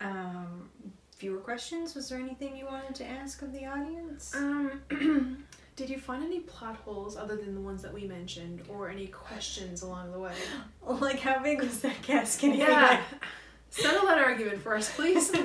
[0.00, 0.70] um,
[1.16, 1.94] fewer questions.
[1.94, 4.34] Was there anything you wanted to ask of the audience?
[4.34, 4.82] Um,
[5.76, 9.06] did you find any plot holes other than the ones that we mentioned, or any
[9.06, 10.34] questions along the way?
[10.86, 12.56] like, how big was that casket?
[12.56, 13.00] Yeah.
[13.70, 15.32] Settle that argument for us, please.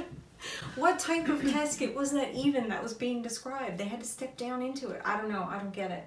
[0.75, 3.79] What type of casket was that even that was being described?
[3.79, 5.01] They had to step down into it.
[5.03, 5.47] I don't know.
[5.49, 6.03] I don't get it.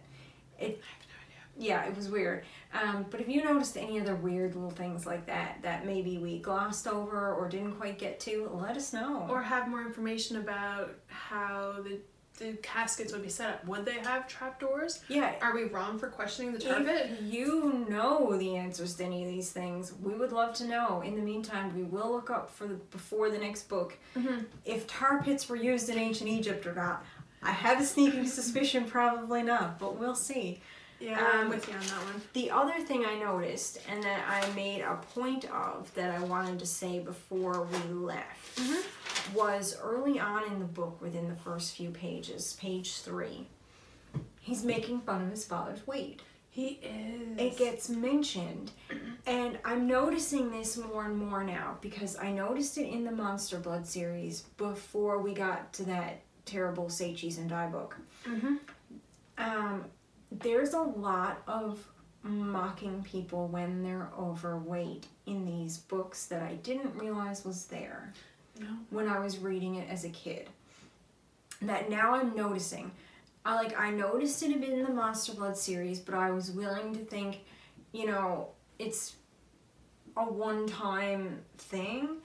[0.59, 0.81] It.
[1.59, 2.45] Yeah, it was weird.
[2.73, 6.39] Um, but if you noticed any other weird little things like that that maybe we
[6.39, 9.27] glossed over or didn't quite get to, let us know.
[9.29, 11.99] or have more information about how the
[12.39, 13.67] the caskets would be set up.
[13.67, 15.03] Would they have trapdoors?
[15.09, 17.11] yeah, Are we wrong for questioning the tar pit?
[17.21, 21.03] If you know the answers to any of these things, we would love to know.
[21.03, 24.47] In the meantime, we will look up for the, before the next book Mhm.
[24.65, 27.05] if tar pits were used in ancient Egypt or not.
[27.43, 30.63] I have a sneaking suspicion, probably not, but we'll see.
[31.01, 32.23] Yeah, Um, I'm with you on that one.
[32.35, 36.59] The other thing I noticed, and that I made a point of that I wanted
[36.59, 39.35] to say before we left, Mhm.
[39.35, 43.47] was early on in the book, within the first few pages, page three,
[44.41, 46.21] he's making fun of his father's weight.
[46.53, 47.39] He is.
[47.39, 48.73] It gets mentioned,
[49.25, 53.59] and I'm noticing this more and more now because I noticed it in the Monster
[53.59, 57.97] Blood series before we got to that terrible Say Cheese and Die book.
[58.25, 58.59] Mhm.
[59.39, 59.85] Um,
[60.31, 61.87] there's a lot of
[62.23, 68.13] mocking people when they're overweight in these books that I didn't realize was there
[68.61, 68.67] No.
[68.91, 70.49] when I was reading it as a kid.
[71.63, 72.91] That now I'm noticing.
[73.45, 76.51] I like I noticed it a bit in the Monster Blood series, but I was
[76.51, 77.41] willing to think,
[77.93, 78.49] you know,
[78.79, 79.17] it's
[80.17, 82.17] a one-time thing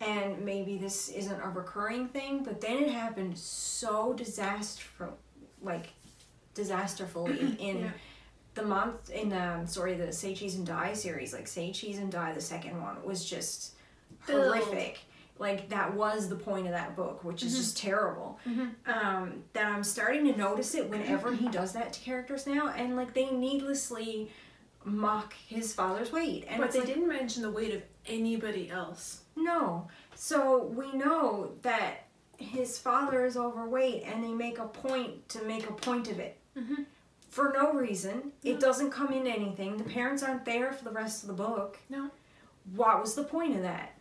[0.00, 4.84] and maybe this isn't a recurring thing, but then it happened so disaster
[5.62, 5.88] like
[6.60, 7.90] disasterfully in Yeah.
[8.54, 12.10] the month in um sorry the Say Cheese and Die series, like Say Cheese and
[12.12, 13.74] Die, the second one was just
[14.26, 14.98] horrific.
[15.38, 17.56] Like that was the point of that book, which is Mhm.
[17.56, 18.38] just terrible.
[18.46, 18.74] Mhm.
[18.86, 22.94] Um, that I'm starting to notice it whenever he does that to characters now, and
[22.96, 24.30] like they needlessly
[24.84, 29.22] mock his father's weight, and but they like, didn't mention the weight of anybody else.
[29.36, 29.88] no.
[30.14, 32.04] So we know that
[32.36, 36.36] his father is overweight, and they make a point to make a point of it.
[36.56, 36.86] Mhm.
[37.28, 38.32] for no reason.
[38.42, 38.50] No.
[38.50, 39.76] It doesn't come in anything.
[39.76, 41.78] The parents aren't there for the rest of the book.
[41.88, 42.10] No.
[42.74, 43.94] What was the point of that?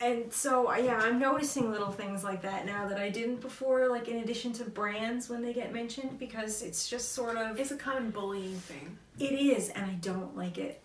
[0.00, 4.08] And so, yeah, I'm noticing little things like that now that I didn't before, like
[4.08, 7.58] in addition to brands when they get mentioned, because it's just sort of.
[7.58, 8.98] It's a common bullying thing.
[9.18, 10.82] It is, and I don't like it.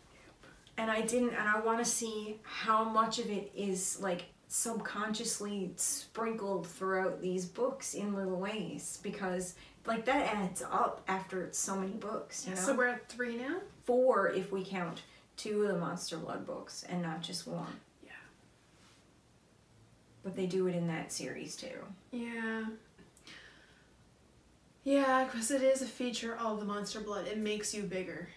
[0.77, 5.73] And I didn't, and I want to see how much of it is like subconsciously
[5.75, 9.55] sprinkled throughout these books in little ways because
[9.89, 13.57] like that adds up after so many books you know So we're at three now?
[13.83, 15.01] four if we count
[15.35, 17.75] two of the monster blood books and not just one
[18.05, 18.11] Yeah.
[20.23, 22.65] but they do it in that series too Yeah.
[24.83, 27.27] Yeah, because it is a feature of the monster blood.
[27.27, 28.29] It makes you bigger.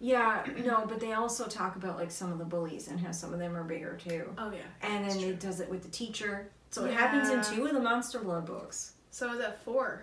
[0.00, 3.32] yeah no but they also talk about like some of the bullies and how some
[3.32, 4.58] of them are bigger too Oh yeah.
[4.82, 7.80] and then it does it with the teacher so it happens in two of the
[7.80, 10.02] monster blood books So is that four?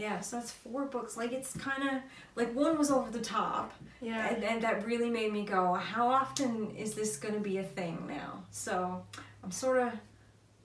[0.00, 1.16] Yeah, so that's four books.
[1.16, 1.94] Like it's kind of
[2.36, 4.28] like one was over the top, Yeah.
[4.34, 7.62] and, and that really made me go, how often is this going to be a
[7.64, 8.42] thing now?
[8.50, 9.02] So
[9.44, 9.92] I'm sort of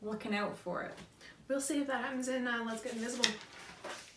[0.01, 0.93] looking out for it.
[1.47, 3.25] We'll see if that happens in uh, Let's Get Invisible.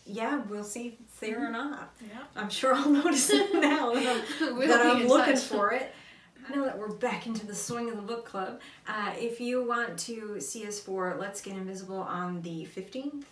[0.05, 1.93] Yeah, we'll see if it's there or not.
[2.01, 2.23] Yeah.
[2.35, 5.43] I'm sure I'll notice it now that I'm, We'll that I'm looking touch.
[5.43, 5.93] for it.
[6.55, 9.99] Now that we're back into the swing of the book club, uh, if you want
[9.99, 13.25] to see us for Let's Get Invisible on the 15th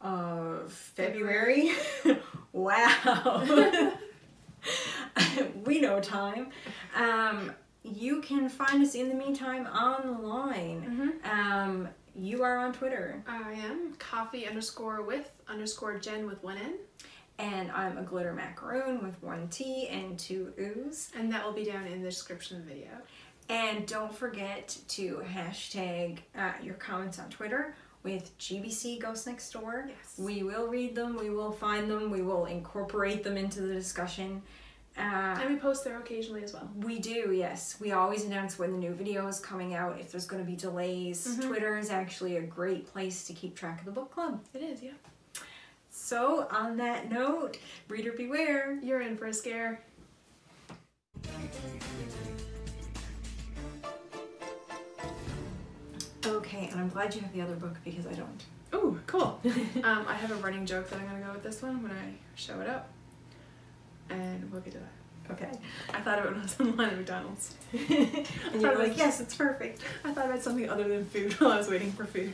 [0.00, 1.72] of February,
[2.52, 3.92] wow,
[5.64, 6.48] we know time.
[6.94, 7.52] Um,
[7.82, 11.20] you can find us in the meantime online.
[11.24, 11.30] Mm-hmm.
[11.30, 16.74] Um, you are on Twitter, I am coffee underscore with underscore Jen with one N.
[17.38, 21.10] and I'm a glitter macaroon with one T and two O's.
[21.14, 22.88] And that will be down in the description of the video.
[23.48, 29.86] And don't forget to hashtag uh, your comments on Twitter with GBC Ghost Next Door.
[29.88, 30.14] Yes.
[30.16, 34.42] We will read them, we will find them, we will incorporate them into the discussion.
[34.96, 35.00] Uh,
[35.42, 36.70] And we post there occasionally as well.
[36.76, 37.76] we do, yes.
[37.80, 40.54] We always announce when the new video is coming out, if there's going to be
[40.56, 41.26] delays.
[41.26, 41.48] Mhm.
[41.48, 44.40] Twitter is actually a great place to keep track of the book club.
[44.54, 44.92] It is, yeah.
[45.90, 47.58] So, on that note,
[47.88, 48.78] reader beware.
[48.82, 49.82] You're in for a scare.
[56.56, 58.44] Okay, and I'm glad you have the other book because I don't.
[58.72, 59.40] Oh, cool.
[59.84, 62.14] um, I have a running joke that I'm gonna go with this one when I
[62.34, 62.88] show it up.
[64.08, 65.32] And we'll get to that.
[65.32, 65.50] Okay.
[65.92, 67.54] I thought of it when I was in line at McDonald's.
[67.72, 69.82] and you're like, yes, it's perfect.
[70.04, 72.32] I thought about something other than food while I was waiting for food.